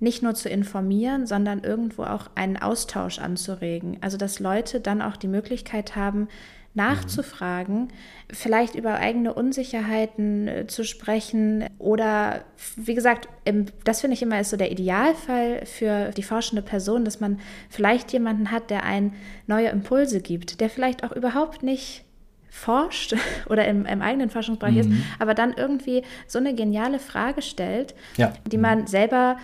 nicht 0.00 0.22
nur 0.22 0.34
zu 0.34 0.48
informieren, 0.48 1.26
sondern 1.26 1.60
irgendwo 1.60 2.04
auch 2.04 2.30
einen 2.34 2.56
Austausch 2.56 3.18
anzuregen. 3.18 3.98
Also 4.00 4.16
dass 4.16 4.38
Leute 4.38 4.80
dann 4.80 5.02
auch 5.02 5.16
die 5.16 5.28
Möglichkeit 5.28 5.96
haben, 5.96 6.28
nachzufragen, 6.74 7.80
mhm. 7.80 7.88
vielleicht 8.30 8.74
über 8.74 8.94
eigene 8.94 9.34
Unsicherheiten 9.34 10.48
äh, 10.48 10.66
zu 10.66 10.84
sprechen 10.84 11.64
oder, 11.78 12.44
wie 12.76 12.94
gesagt, 12.94 13.28
im, 13.44 13.66
das 13.84 14.00
finde 14.00 14.14
ich 14.14 14.22
immer 14.22 14.40
ist 14.40 14.50
so 14.50 14.56
der 14.56 14.70
Idealfall 14.70 15.66
für 15.66 16.10
die 16.10 16.22
forschende 16.22 16.62
Person, 16.62 17.04
dass 17.04 17.20
man 17.20 17.40
vielleicht 17.68 18.12
jemanden 18.12 18.50
hat, 18.50 18.70
der 18.70 18.84
einen 18.84 19.14
neue 19.46 19.68
Impulse 19.68 20.20
gibt, 20.20 20.60
der 20.60 20.70
vielleicht 20.70 21.04
auch 21.04 21.12
überhaupt 21.12 21.62
nicht 21.62 22.04
forscht 22.48 23.16
oder 23.48 23.66
im, 23.66 23.84
im 23.84 24.00
eigenen 24.00 24.30
Forschungsbereich 24.30 24.74
mhm. 24.74 24.80
ist, 24.80 24.90
aber 25.18 25.34
dann 25.34 25.52
irgendwie 25.54 26.02
so 26.26 26.38
eine 26.38 26.54
geniale 26.54 26.98
Frage 26.98 27.42
stellt, 27.42 27.94
ja. 28.16 28.32
die 28.46 28.58
man 28.58 28.86
selber 28.86 29.36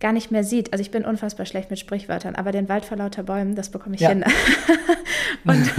gar 0.00 0.12
nicht 0.12 0.30
mehr 0.30 0.44
sieht. 0.44 0.72
Also 0.72 0.82
ich 0.82 0.90
bin 0.90 1.04
unfassbar 1.04 1.46
schlecht 1.46 1.70
mit 1.70 1.78
Sprichwörtern, 1.78 2.34
aber 2.34 2.52
den 2.52 2.68
Wald 2.68 2.84
vor 2.84 2.96
lauter 2.96 3.22
Bäumen, 3.22 3.54
das 3.54 3.70
bekomme 3.70 3.94
ich 3.94 4.02
ja. 4.02 4.10
hin. 4.10 4.24
und 5.44 5.72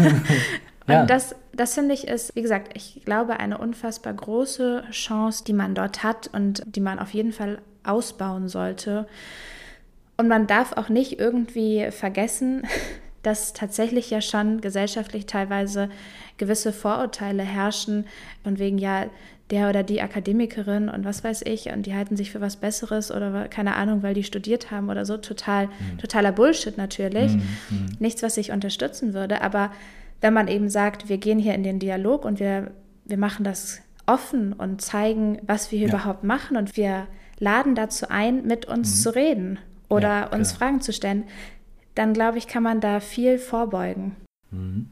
ja. 0.87 1.01
Und 1.01 1.09
das, 1.09 1.35
das 1.53 1.73
finde 1.73 1.93
ich 1.93 2.07
ist, 2.07 2.35
wie 2.35 2.41
gesagt, 2.41 2.71
ich 2.75 3.01
glaube, 3.03 3.39
eine 3.39 3.57
unfassbar 3.57 4.13
große 4.13 4.85
Chance, 4.91 5.43
die 5.43 5.53
man 5.53 5.75
dort 5.75 6.03
hat 6.03 6.29
und 6.31 6.63
die 6.65 6.79
man 6.79 6.99
auf 6.99 7.13
jeden 7.13 7.33
Fall 7.33 7.61
ausbauen 7.83 8.47
sollte. 8.47 9.07
Und 10.15 10.29
man 10.29 10.47
darf 10.47 10.73
auch 10.73 10.89
nicht 10.89 11.19
irgendwie 11.19 11.91
vergessen, 11.91 12.63
dass 13.21 13.51
tatsächlich 13.51 14.09
ja 14.09 14.21
schon 14.21 14.61
gesellschaftlich 14.61 15.25
teilweise 15.25 15.89
gewisse 16.37 16.71
Vorurteile 16.71 17.43
herrschen 17.43 18.05
und 18.45 18.57
wegen 18.57 18.77
ja 18.77 19.07
der 19.49 19.69
oder 19.69 19.83
die 19.83 20.01
Akademikerin 20.01 20.89
und 20.89 21.05
was 21.05 21.23
weiß 21.23 21.43
ich 21.43 21.71
und 21.71 21.85
die 21.85 21.95
halten 21.95 22.17
sich 22.17 22.31
für 22.31 22.41
was 22.41 22.57
Besseres 22.57 23.11
oder 23.11 23.47
keine 23.47 23.75
Ahnung, 23.75 24.03
weil 24.03 24.13
die 24.13 24.23
studiert 24.23 24.71
haben 24.71 24.89
oder 24.89 25.05
so. 25.05 25.17
Total, 25.17 25.67
mhm. 25.67 25.97
totaler 25.99 26.31
Bullshit 26.31 26.77
natürlich. 26.77 27.33
Mhm. 27.33 27.41
mhm. 27.69 27.89
Nichts, 27.99 28.23
was 28.23 28.37
ich 28.37 28.51
unterstützen 28.51 29.13
würde, 29.13 29.41
aber 29.41 29.71
wenn 30.19 30.33
man 30.33 30.47
eben 30.47 30.69
sagt, 30.69 31.09
wir 31.09 31.17
gehen 31.17 31.39
hier 31.39 31.53
in 31.53 31.63
den 31.63 31.79
Dialog 31.79 32.25
und 32.25 32.39
wir, 32.39 32.71
wir 33.05 33.17
machen 33.17 33.43
das 33.43 33.81
offen 34.05 34.53
und 34.53 34.81
zeigen, 34.81 35.39
was 35.45 35.71
wir 35.71 35.79
hier 35.79 35.89
ja. 35.89 35.93
überhaupt 35.93 36.23
machen 36.23 36.57
und 36.57 36.75
wir 36.75 37.07
laden 37.39 37.75
dazu 37.75 38.07
ein, 38.09 38.45
mit 38.45 38.65
uns 38.65 38.89
mhm. 38.89 39.01
zu 39.01 39.15
reden 39.15 39.59
oder 39.89 40.09
ja, 40.09 40.27
uns 40.27 40.53
Fragen 40.53 40.81
zu 40.81 40.91
stellen, 40.91 41.23
dann 41.95 42.13
glaube 42.13 42.37
ich, 42.37 42.47
kann 42.47 42.63
man 42.63 42.81
da 42.81 42.99
viel 42.99 43.37
vorbeugen. 43.37 44.15
Mhm. 44.51 44.87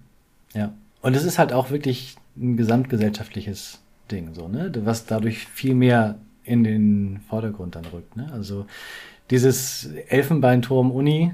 Ja. 0.54 0.74
Und 1.02 1.15
es 1.15 1.24
ist 1.24 1.39
halt 1.39 1.54
auch 1.54 1.70
wirklich 1.70 2.15
ein 2.38 2.58
gesamtgesellschaftliches 2.58 3.80
Ding, 4.12 4.34
so, 4.34 4.48
ne? 4.48 4.72
Was 4.84 5.06
dadurch 5.06 5.46
viel 5.48 5.76
mehr 5.76 6.15
in 6.46 6.63
den 6.63 7.22
Vordergrund 7.28 7.76
dann 7.76 7.86
rückt. 7.86 8.15
Ne? 8.15 8.30
Also 8.32 8.65
dieses 9.30 9.89
Elfenbeinturm 10.08 10.91
Uni, 10.91 11.34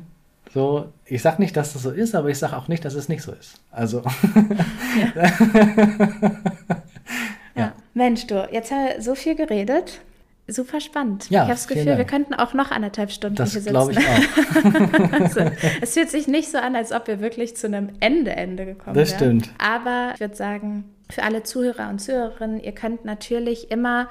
so, 0.53 0.91
ich 1.05 1.21
sage 1.21 1.41
nicht, 1.41 1.55
dass 1.55 1.73
das 1.73 1.83
so 1.83 1.91
ist, 1.91 2.15
aber 2.15 2.29
ich 2.29 2.37
sage 2.37 2.57
auch 2.57 2.67
nicht, 2.67 2.83
dass 2.83 2.93
es 2.93 3.07
nicht 3.09 3.21
so 3.21 3.31
ist. 3.31 3.61
Also. 3.71 4.01
ja. 5.15 5.31
ja. 7.55 7.73
Mensch, 7.93 8.27
du, 8.27 8.47
jetzt 8.51 8.71
haben 8.71 8.87
wir 8.87 9.01
so 9.01 9.15
viel 9.15 9.35
geredet. 9.35 10.01
Super 10.47 10.81
spannend. 10.81 11.29
Ja, 11.29 11.43
ich 11.43 11.49
habe 11.49 11.53
das 11.53 11.67
Gefühl, 11.67 11.97
wir 11.97 12.03
könnten 12.03 12.33
auch 12.33 12.53
noch 12.53 12.71
anderthalb 12.71 13.11
Stunden 13.11 13.37
das 13.37 13.53
hier 13.53 13.61
sitzen. 13.61 13.73
Das 13.73 13.89
glaube 13.89 14.01
ich 14.01 14.07
auch. 14.07 15.13
also, 15.21 15.39
es 15.81 15.93
fühlt 15.93 16.09
sich 16.09 16.27
nicht 16.27 16.51
so 16.51 16.57
an, 16.57 16.75
als 16.75 16.91
ob 16.91 17.07
wir 17.07 17.21
wirklich 17.21 17.55
zu 17.55 17.67
einem 17.67 17.89
Ende, 18.01 18.31
Ende 18.31 18.65
gekommen 18.65 18.95
wären. 18.95 19.05
Das 19.05 19.15
stimmt. 19.15 19.49
Aber 19.59 20.11
ich 20.15 20.19
würde 20.19 20.35
sagen, 20.35 20.83
für 21.11 21.23
alle 21.23 21.43
Zuhörer 21.43 21.89
und 21.89 21.99
Zuhörerinnen, 21.99 22.59
ihr 22.59 22.73
könnt 22.73 23.05
natürlich 23.05 23.71
immer 23.71 24.09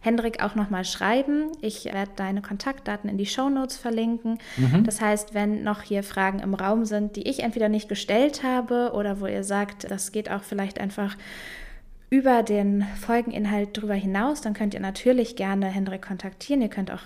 Hendrik 0.00 0.42
auch 0.42 0.54
nochmal 0.54 0.84
schreiben. 0.84 1.50
Ich 1.60 1.86
werde 1.86 2.12
deine 2.14 2.40
Kontaktdaten 2.40 3.10
in 3.10 3.18
die 3.18 3.26
Show 3.26 3.48
Notes 3.48 3.76
verlinken. 3.76 4.38
Mhm. 4.56 4.84
Das 4.84 5.00
heißt, 5.00 5.34
wenn 5.34 5.64
noch 5.64 5.82
hier 5.82 6.04
Fragen 6.04 6.38
im 6.38 6.54
Raum 6.54 6.84
sind, 6.84 7.16
die 7.16 7.28
ich 7.28 7.40
entweder 7.40 7.68
nicht 7.68 7.88
gestellt 7.88 8.44
habe 8.44 8.92
oder 8.94 9.20
wo 9.20 9.26
ihr 9.26 9.42
sagt, 9.42 9.90
das 9.90 10.12
geht 10.12 10.30
auch 10.30 10.42
vielleicht 10.42 10.80
einfach 10.80 11.16
über 12.08 12.44
den 12.44 12.86
Folgeninhalt 13.00 13.70
drüber 13.72 13.94
hinaus, 13.94 14.40
dann 14.40 14.54
könnt 14.54 14.74
ihr 14.74 14.80
natürlich 14.80 15.34
gerne 15.34 15.66
Hendrik 15.66 16.02
kontaktieren. 16.02 16.62
Ihr 16.62 16.68
könnt 16.68 16.92
auch 16.92 17.02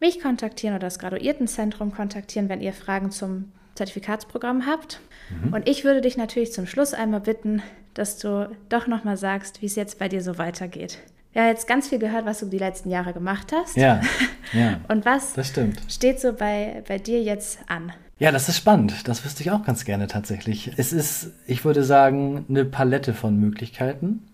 mich 0.00 0.20
kontaktieren 0.20 0.74
oder 0.74 0.86
das 0.86 0.98
Graduiertenzentrum 0.98 1.92
kontaktieren, 1.92 2.48
wenn 2.48 2.62
ihr 2.62 2.72
Fragen 2.72 3.10
zum 3.10 3.52
Zertifikatsprogramm 3.74 4.66
habt. 4.66 5.00
Mhm. 5.30 5.52
Und 5.52 5.68
ich 5.68 5.84
würde 5.84 6.00
dich 6.00 6.16
natürlich 6.16 6.52
zum 6.52 6.66
Schluss 6.66 6.94
einmal 6.94 7.20
bitten, 7.20 7.62
dass 7.94 8.18
du 8.18 8.50
doch 8.68 8.86
nochmal 8.86 9.16
sagst, 9.16 9.62
wie 9.62 9.66
es 9.66 9.76
jetzt 9.76 9.98
bei 9.98 10.08
dir 10.08 10.22
so 10.22 10.38
weitergeht. 10.38 10.98
Wir 11.32 11.42
haben 11.42 11.48
jetzt 11.48 11.68
ganz 11.68 11.88
viel 11.88 11.98
gehört, 11.98 12.26
was 12.26 12.40
du 12.40 12.46
die 12.46 12.58
letzten 12.58 12.90
Jahre 12.90 13.12
gemacht 13.12 13.52
hast. 13.52 13.76
Ja, 13.76 14.00
ja. 14.52 14.80
Und 14.88 15.04
was 15.04 15.34
das 15.34 15.48
stimmt. 15.48 15.80
steht 15.88 16.20
so 16.20 16.32
bei, 16.32 16.82
bei 16.88 16.98
dir 16.98 17.22
jetzt 17.22 17.58
an? 17.68 17.92
Ja, 18.18 18.32
das 18.32 18.48
ist 18.48 18.56
spannend. 18.56 19.06
Das 19.06 19.24
wüsste 19.24 19.42
ich 19.42 19.50
auch 19.50 19.62
ganz 19.64 19.84
gerne 19.84 20.08
tatsächlich. 20.08 20.72
Es 20.76 20.92
ist, 20.92 21.32
ich 21.46 21.64
würde 21.64 21.84
sagen, 21.84 22.44
eine 22.48 22.64
Palette 22.64 23.14
von 23.14 23.36
Möglichkeiten. 23.36 24.26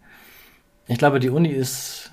Ich 0.87 0.99
glaube, 0.99 1.21
die 1.21 1.31
Uni 1.31 1.51
ist 1.51 2.13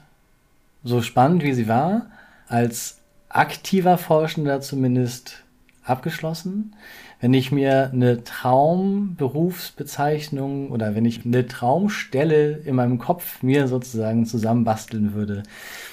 so 0.84 1.02
spannend, 1.02 1.44
wie 1.44 1.54
sie 1.54 1.68
war. 1.68 2.08
Als 2.48 2.98
aktiver 3.30 3.98
Forschender 3.98 4.60
zumindest 4.60 5.44
abgeschlossen. 5.84 6.76
Wenn 7.20 7.34
ich 7.34 7.52
mir 7.52 7.90
eine 7.92 8.24
Traumberufsbezeichnung 8.24 10.72
oder 10.72 10.96
wenn 10.96 11.04
ich 11.06 11.26
eine 11.26 11.48
Traumstelle 11.48 12.62
in 12.66 12.76
meinem 12.76 13.00
Kopf 13.00 13.44
mir 13.44 13.68
sozusagen 13.68 14.26
zusammenbasteln 14.26 15.14
würde, 15.14 15.44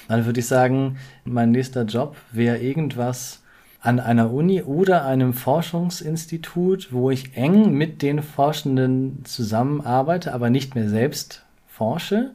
dann 0.08 0.26
würde 0.26 0.40
ich 0.40 0.46
sagen, 0.46 0.98
mein 1.24 1.50
nächster 1.50 1.84
Job 1.84 2.16
wäre 2.32 2.58
irgendwas 2.58 3.42
an 3.80 4.00
einer 4.00 4.32
Uni 4.32 4.62
oder 4.62 5.04
einem 5.04 5.32
Forschungsinstitut, 5.32 6.92
wo 6.92 7.10
ich 7.10 7.36
eng 7.36 7.72
mit 7.72 8.02
den 8.02 8.22
Forschenden 8.22 9.24
zusammenarbeite, 9.24 10.34
aber 10.34 10.50
nicht 10.50 10.74
mehr 10.74 10.88
selbst 10.88 11.44
forsche 11.66 12.32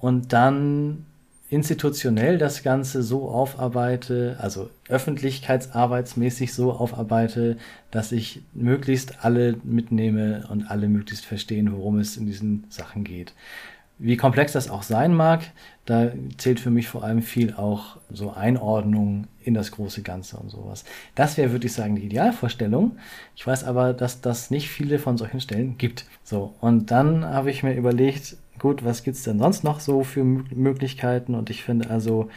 und 0.00 0.32
dann 0.32 1.06
institutionell 1.52 2.38
das 2.38 2.62
Ganze 2.62 3.02
so 3.02 3.28
aufarbeite, 3.28 4.38
also 4.40 4.70
öffentlichkeitsarbeitsmäßig 4.88 6.54
so 6.54 6.72
aufarbeite, 6.72 7.58
dass 7.90 8.10
ich 8.10 8.42
möglichst 8.54 9.22
alle 9.22 9.56
mitnehme 9.62 10.46
und 10.48 10.70
alle 10.70 10.88
möglichst 10.88 11.26
verstehen, 11.26 11.70
worum 11.72 11.98
es 11.98 12.16
in 12.16 12.24
diesen 12.24 12.64
Sachen 12.70 13.04
geht. 13.04 13.34
Wie 13.98 14.16
komplex 14.16 14.52
das 14.52 14.70
auch 14.70 14.82
sein 14.82 15.14
mag, 15.14 15.42
da 15.84 16.10
zählt 16.38 16.58
für 16.58 16.70
mich 16.70 16.88
vor 16.88 17.04
allem 17.04 17.20
viel 17.20 17.52
auch 17.52 17.98
so 18.10 18.32
Einordnung 18.32 19.26
in 19.42 19.52
das 19.52 19.72
große 19.72 20.02
Ganze 20.02 20.38
und 20.38 20.48
sowas. 20.48 20.84
Das 21.14 21.36
wäre, 21.36 21.52
würde 21.52 21.66
ich 21.66 21.74
sagen, 21.74 21.96
die 21.96 22.06
Idealvorstellung. 22.06 22.96
Ich 23.36 23.46
weiß 23.46 23.64
aber, 23.64 23.92
dass 23.92 24.22
das 24.22 24.50
nicht 24.50 24.70
viele 24.70 24.98
von 24.98 25.18
solchen 25.18 25.40
Stellen 25.40 25.76
gibt. 25.76 26.06
So, 26.24 26.54
und 26.60 26.90
dann 26.90 27.26
habe 27.26 27.50
ich 27.50 27.62
mir 27.62 27.74
überlegt, 27.74 28.38
gut, 28.62 28.84
was 28.84 29.02
gibt 29.02 29.16
es 29.16 29.24
denn 29.24 29.40
sonst 29.40 29.64
noch 29.64 29.80
so 29.80 30.04
für 30.04 30.24
Möglichkeiten? 30.24 31.34
Und 31.34 31.50
ich 31.50 31.64
finde 31.64 31.90
also, 31.90 32.30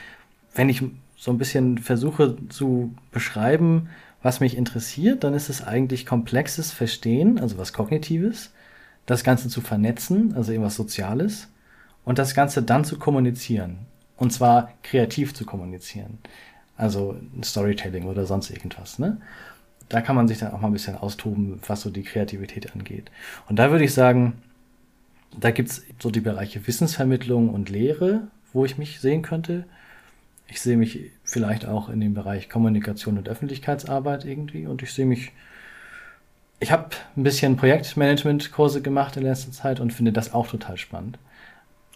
wenn 0.55 0.69
ich 0.69 0.83
so 1.15 1.31
ein 1.31 1.37
bisschen 1.37 1.77
versuche 1.77 2.35
zu 2.49 2.93
beschreiben, 3.11 3.89
was 4.23 4.39
mich 4.39 4.57
interessiert, 4.57 5.23
dann 5.23 5.35
ist 5.35 5.49
es 5.49 5.63
eigentlich 5.63 6.07
komplexes 6.07 6.71
Verstehen, 6.71 7.39
also 7.39 7.59
was 7.59 7.73
Kognitives, 7.73 8.51
das 9.05 9.23
Ganze 9.23 9.49
zu 9.49 9.61
vernetzen, 9.61 10.33
also 10.35 10.51
irgendwas 10.51 10.75
Soziales, 10.75 11.47
und 12.05 12.17
das 12.17 12.33
Ganze 12.33 12.63
dann 12.63 12.85
zu 12.85 12.97
kommunizieren. 12.97 13.77
Und 14.17 14.33
zwar 14.33 14.71
kreativ 14.81 15.35
zu 15.35 15.45
kommunizieren. 15.45 16.17
Also 16.75 17.17
Storytelling 17.43 18.05
oder 18.05 18.25
sonst 18.25 18.49
irgendwas. 18.49 18.97
Ne? 18.97 19.21
Da 19.89 20.01
kann 20.01 20.15
man 20.15 20.27
sich 20.27 20.39
dann 20.39 20.53
auch 20.53 20.59
mal 20.59 20.67
ein 20.67 20.73
bisschen 20.73 20.95
austoben, 20.97 21.59
was 21.67 21.81
so 21.81 21.91
die 21.91 22.03
Kreativität 22.03 22.73
angeht. 22.73 23.11
Und 23.47 23.59
da 23.59 23.69
würde 23.69 23.85
ich 23.85 23.93
sagen, 23.93 24.41
da 25.39 25.51
gibt 25.51 25.69
es 25.69 25.83
so 25.99 26.11
die 26.11 26.21
Bereiche 26.21 26.65
Wissensvermittlung 26.67 27.49
und 27.49 27.69
Lehre, 27.69 28.27
wo 28.53 28.65
ich 28.65 28.77
mich 28.77 28.99
sehen 28.99 29.21
könnte. 29.21 29.65
Ich 30.47 30.61
sehe 30.61 30.77
mich 30.77 31.11
vielleicht 31.23 31.65
auch 31.65 31.89
in 31.89 31.99
dem 31.99 32.13
Bereich 32.13 32.49
Kommunikation 32.49 33.17
und 33.17 33.27
Öffentlichkeitsarbeit 33.27 34.25
irgendwie 34.25 34.67
und 34.67 34.83
ich 34.83 34.93
sehe 34.93 35.05
mich, 35.05 35.31
ich 36.59 36.71
habe 36.71 36.89
ein 37.17 37.23
bisschen 37.23 37.57
Projektmanagement-Kurse 37.57 38.81
gemacht 38.81 39.17
in 39.17 39.23
letzter 39.23 39.51
Zeit 39.51 39.79
und 39.79 39.91
finde 39.91 40.13
das 40.13 40.33
auch 40.33 40.47
total 40.47 40.77
spannend. 40.77 41.17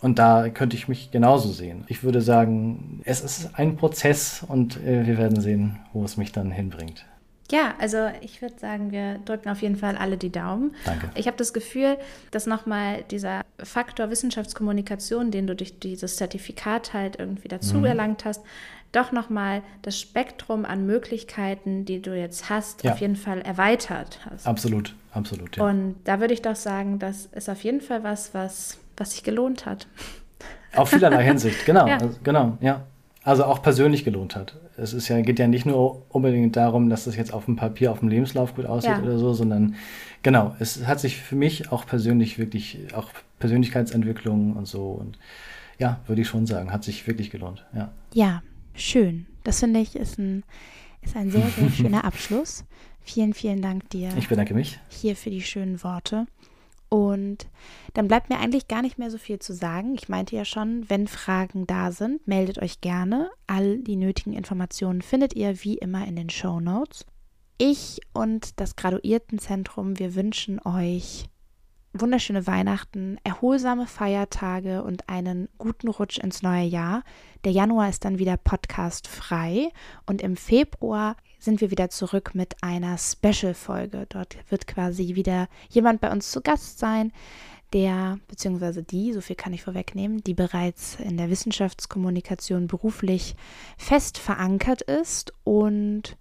Und 0.02 0.18
da 0.18 0.50
könnte 0.50 0.78
ich 0.78 0.88
mich 0.88 1.12
genauso 1.12 1.52
sehen. 1.52 1.84
Ich 1.88 2.04
würde 2.04 2.22
sagen, 2.22 3.02
es 3.04 3.22
ist 3.22 3.52
ein 3.56 3.76
Prozess 3.76 4.46
und 4.48 4.78
äh, 4.78 5.06
wir 5.06 5.18
werden 5.18 5.42
sehen, 5.42 5.80
wo 5.92 6.06
es 6.06 6.16
mich 6.16 6.32
dann 6.32 6.52
hinbringt. 6.52 7.06
Ja, 7.52 7.74
also 7.80 8.10
ich 8.22 8.42
würde 8.42 8.60
sagen, 8.60 8.92
wir 8.92 9.20
drücken 9.26 9.50
auf 9.50 9.62
jeden 9.62 9.76
Fall 9.76 9.98
alle 9.98 10.18
die 10.18 10.32
Daumen. 10.32 10.76
Danke. 10.86 11.10
Ich 11.16 11.26
habe 11.26 11.38
das 11.38 11.54
Gefühl, 11.54 11.98
dass 12.32 12.46
nochmal 12.46 13.04
dieser 13.10 13.42
Faktor 13.58 14.10
Wissenschaftskommunikation, 14.10 15.32
den 15.32 15.48
du 15.48 15.56
durch 15.56 15.80
dieses 15.80 16.18
Zertifikat 16.18 16.94
halt 16.94 17.18
irgendwie 17.18 17.48
dazu 17.48 17.78
mhm. 17.78 17.86
erlangt 17.86 18.26
hast, 18.26 18.44
doch 18.92 19.12
nochmal 19.12 19.62
das 19.82 20.00
Spektrum 20.00 20.66
an 20.66 20.86
Möglichkeiten, 20.86 21.86
die 21.86 22.02
du 22.02 22.16
jetzt 22.16 22.50
hast, 22.50 22.84
ja. 22.84 22.94
auf 22.94 23.02
jeden 23.02 23.16
Fall 23.16 23.42
erweitert 23.42 24.20
hast. 24.30 24.48
Absolut, 24.48 24.96
absolut. 25.12 25.58
Ja. 25.58 25.66
Und 25.66 25.96
da 26.06 26.20
würde 26.20 26.34
ich 26.34 26.42
doch 26.42 26.56
sagen, 26.56 27.00
das 27.00 27.28
ist 27.28 27.50
auf 27.50 27.64
jeden 27.64 27.82
Fall 27.82 28.04
was, 28.04 28.34
was, 28.34 28.78
was 28.98 29.12
sich 29.12 29.24
gelohnt 29.24 29.66
hat. 29.66 29.88
Auf 30.76 30.90
vielerlei 30.90 31.24
Hinsicht, 31.24 31.66
genau, 31.66 31.88
ja. 31.88 31.98
Also, 31.98 32.20
genau, 32.24 32.58
ja 32.62 32.84
also 33.24 33.46
auch 33.46 33.62
persönlich 33.62 34.04
gelohnt 34.04 34.36
hat. 34.36 34.56
Es 34.82 34.94
ist 34.94 35.08
ja, 35.08 35.20
geht 35.22 35.40
ja 35.40 35.48
nicht 35.48 35.66
nur 35.66 36.06
unbedingt 36.10 36.56
darum, 36.56 36.90
dass 36.90 37.06
das 37.06 37.16
jetzt 37.16 37.34
auf 37.34 37.46
dem 37.46 37.56
Papier, 37.56 37.92
auf 37.92 38.00
dem 38.00 38.10
Lebenslauf 38.10 38.56
gut 38.56 38.66
aussieht 38.66 38.92
ja. 38.92 39.02
oder 39.02 39.18
so, 39.18 39.34
sondern 39.34 39.76
genau, 40.24 40.56
es 40.60 40.88
hat 40.88 41.00
sich 41.00 41.18
für 41.18 41.36
mich 41.36 41.72
auch 41.72 41.86
persönlich 41.86 42.40
wirklich, 42.40 42.80
auch 42.94 43.10
Persönlichkeitsentwicklung 43.40 44.56
und 44.56 44.68
so 44.68 44.92
und 44.92 45.18
ja, 45.78 46.02
würde 46.08 46.22
ich 46.22 46.28
schon 46.28 46.46
sagen, 46.46 46.72
hat 46.72 46.84
sich 46.84 47.08
wirklich 47.08 47.32
gelohnt, 47.32 47.66
ja. 47.74 47.92
Ja, 48.14 48.44
schön. 48.74 49.26
Das 49.44 49.60
finde 49.60 49.80
ich 49.80 49.96
ist 49.96 50.20
ein, 50.20 50.44
ist 51.02 51.16
ein 51.16 51.32
sehr, 51.32 51.48
sehr 51.48 51.70
schöner 51.76 52.04
Abschluss. 52.04 52.66
Vielen, 53.02 53.34
vielen 53.34 53.62
Dank 53.62 53.90
dir. 53.90 54.10
Ich 54.18 54.28
bedanke 54.28 54.54
mich. 54.54 54.80
Hier 54.90 55.16
für 55.16 55.30
die 55.30 55.42
schönen 55.42 55.82
Worte. 55.84 56.28
Und 56.90 57.48
dann 57.94 58.08
bleibt 58.08 58.30
mir 58.30 58.40
eigentlich 58.40 58.68
gar 58.68 58.82
nicht 58.82 58.98
mehr 58.98 59.12
so 59.12 59.20
viel 59.20 59.38
zu 59.38 59.54
sagen. 59.54 59.94
Ich 59.94 60.10
meinte 60.10 60.36
ja 60.36 60.44
schon, 60.44 60.90
wenn 60.90 61.08
Fragen 61.08 61.68
da 61.68 61.92
sind, 61.92 62.28
meldet 62.28 62.60
euch 62.60 62.82
gerne. 62.82 63.30
All 63.46 63.78
die 63.78 63.96
nötigen 63.96 64.34
Informationen 64.34 65.04
findet 65.04 65.36
ihr 65.36 65.64
wie 65.64 65.78
immer 65.78 66.08
in 66.08 66.16
den 66.16 66.32
Show 66.32 66.60
Notes. 66.60 67.06
Ich 67.60 68.00
und 68.14 68.60
das 68.60 68.76
Graduiertenzentrum, 68.76 70.00
wir 70.00 70.16
wünschen 70.16 70.60
euch 70.66 71.26
wunderschöne 71.94 72.48
Weihnachten, 72.48 73.18
erholsame 73.24 73.88
Feiertage 73.88 74.84
und 74.84 75.10
einen 75.10 75.50
guten 75.58 75.90
Rutsch 75.90 76.20
ins 76.20 76.42
neue 76.42 76.66
Jahr. 76.66 77.04
Der 77.44 77.52
Januar 77.52 77.90
ist 77.90 78.06
dann 78.06 78.20
wieder 78.20 78.38
Podcast 78.38 79.08
frei 79.08 79.70
und 80.06 80.22
im 80.22 80.38
Februar 80.38 81.16
sind 81.40 81.62
wir 81.62 81.72
wieder 81.72 81.90
zurück 81.90 82.32
mit 82.34 82.62
einer 82.62 82.98
Special-Folge. 82.98 84.06
Dort 84.10 84.38
wird 84.50 84.68
quasi 84.68 85.16
wieder 85.16 85.48
jemand 85.70 86.02
bei 86.02 86.12
uns 86.12 86.32
zu 86.32 86.42
Gast 86.42 86.80
sein, 86.80 87.12
der, 87.74 88.20
beziehungsweise 88.28 88.84
die, 88.84 89.14
so 89.14 89.22
viel 89.22 89.36
kann 89.36 89.54
ich 89.54 89.64
vorwegnehmen, 89.64 90.24
die 90.24 90.34
bereits 90.34 90.96
in 90.96 91.18
der 91.18 91.30
Wissenschaftskommunikation 91.30 92.68
beruflich 92.68 93.36
fest 93.78 94.18
verankert 94.18 94.82
ist 94.82 95.34
und 95.44 96.18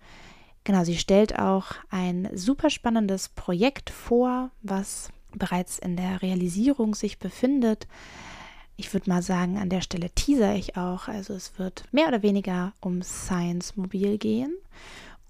genau, 0.64 0.85
sie 0.85 0.98
stellt 0.98 1.38
auch 1.38 1.72
ein 1.90 2.28
super 2.35 2.68
spannendes 2.68 3.31
Projekt 3.31 3.90
vor, 3.90 4.50
was 4.62 5.11
bereits 5.33 5.78
in 5.78 5.96
der 5.96 6.20
Realisierung 6.22 6.94
sich 6.94 7.18
befindet. 7.18 7.87
Ich 8.76 8.92
würde 8.92 9.11
mal 9.11 9.22
sagen, 9.22 9.59
an 9.59 9.70
der 9.70 9.81
Stelle 9.81 10.11
teaser 10.11 10.54
ich 10.54 10.76
auch. 10.76 11.09
Also 11.09 11.35
es 11.35 11.59
wird 11.59 11.85
mehr 11.90 12.09
oder 12.09 12.22
weniger 12.22 12.72
um 12.81 13.02
Science 13.02 13.76
Mobil 13.76 14.18
gehen. 14.18 14.54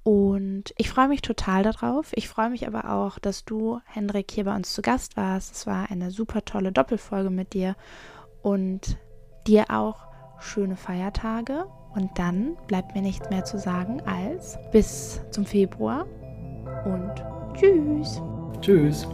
Und 0.08 0.72
ich 0.78 0.88
freue 0.88 1.08
mich 1.08 1.20
total 1.20 1.62
darauf. 1.62 2.12
Ich 2.14 2.30
freue 2.30 2.48
mich 2.48 2.66
aber 2.66 2.90
auch, 2.90 3.18
dass 3.18 3.44
du, 3.44 3.80
Hendrik, 3.84 4.30
hier 4.30 4.44
bei 4.44 4.56
uns 4.56 4.72
zu 4.72 4.80
Gast 4.80 5.18
warst. 5.18 5.54
Es 5.54 5.66
war 5.66 5.90
eine 5.90 6.10
super 6.10 6.46
tolle 6.46 6.72
Doppelfolge 6.72 7.28
mit 7.28 7.52
dir. 7.52 7.76
Und 8.40 8.96
dir 9.46 9.66
auch 9.68 10.06
schöne 10.38 10.76
Feiertage. 10.76 11.66
Und 11.94 12.08
dann 12.18 12.56
bleibt 12.68 12.94
mir 12.94 13.02
nichts 13.02 13.28
mehr 13.28 13.44
zu 13.44 13.58
sagen 13.58 14.00
als 14.06 14.58
bis 14.72 15.20
zum 15.30 15.44
Februar 15.44 16.06
und 16.86 17.12
tschüss. 17.52 18.22
Tschüss. 18.62 19.06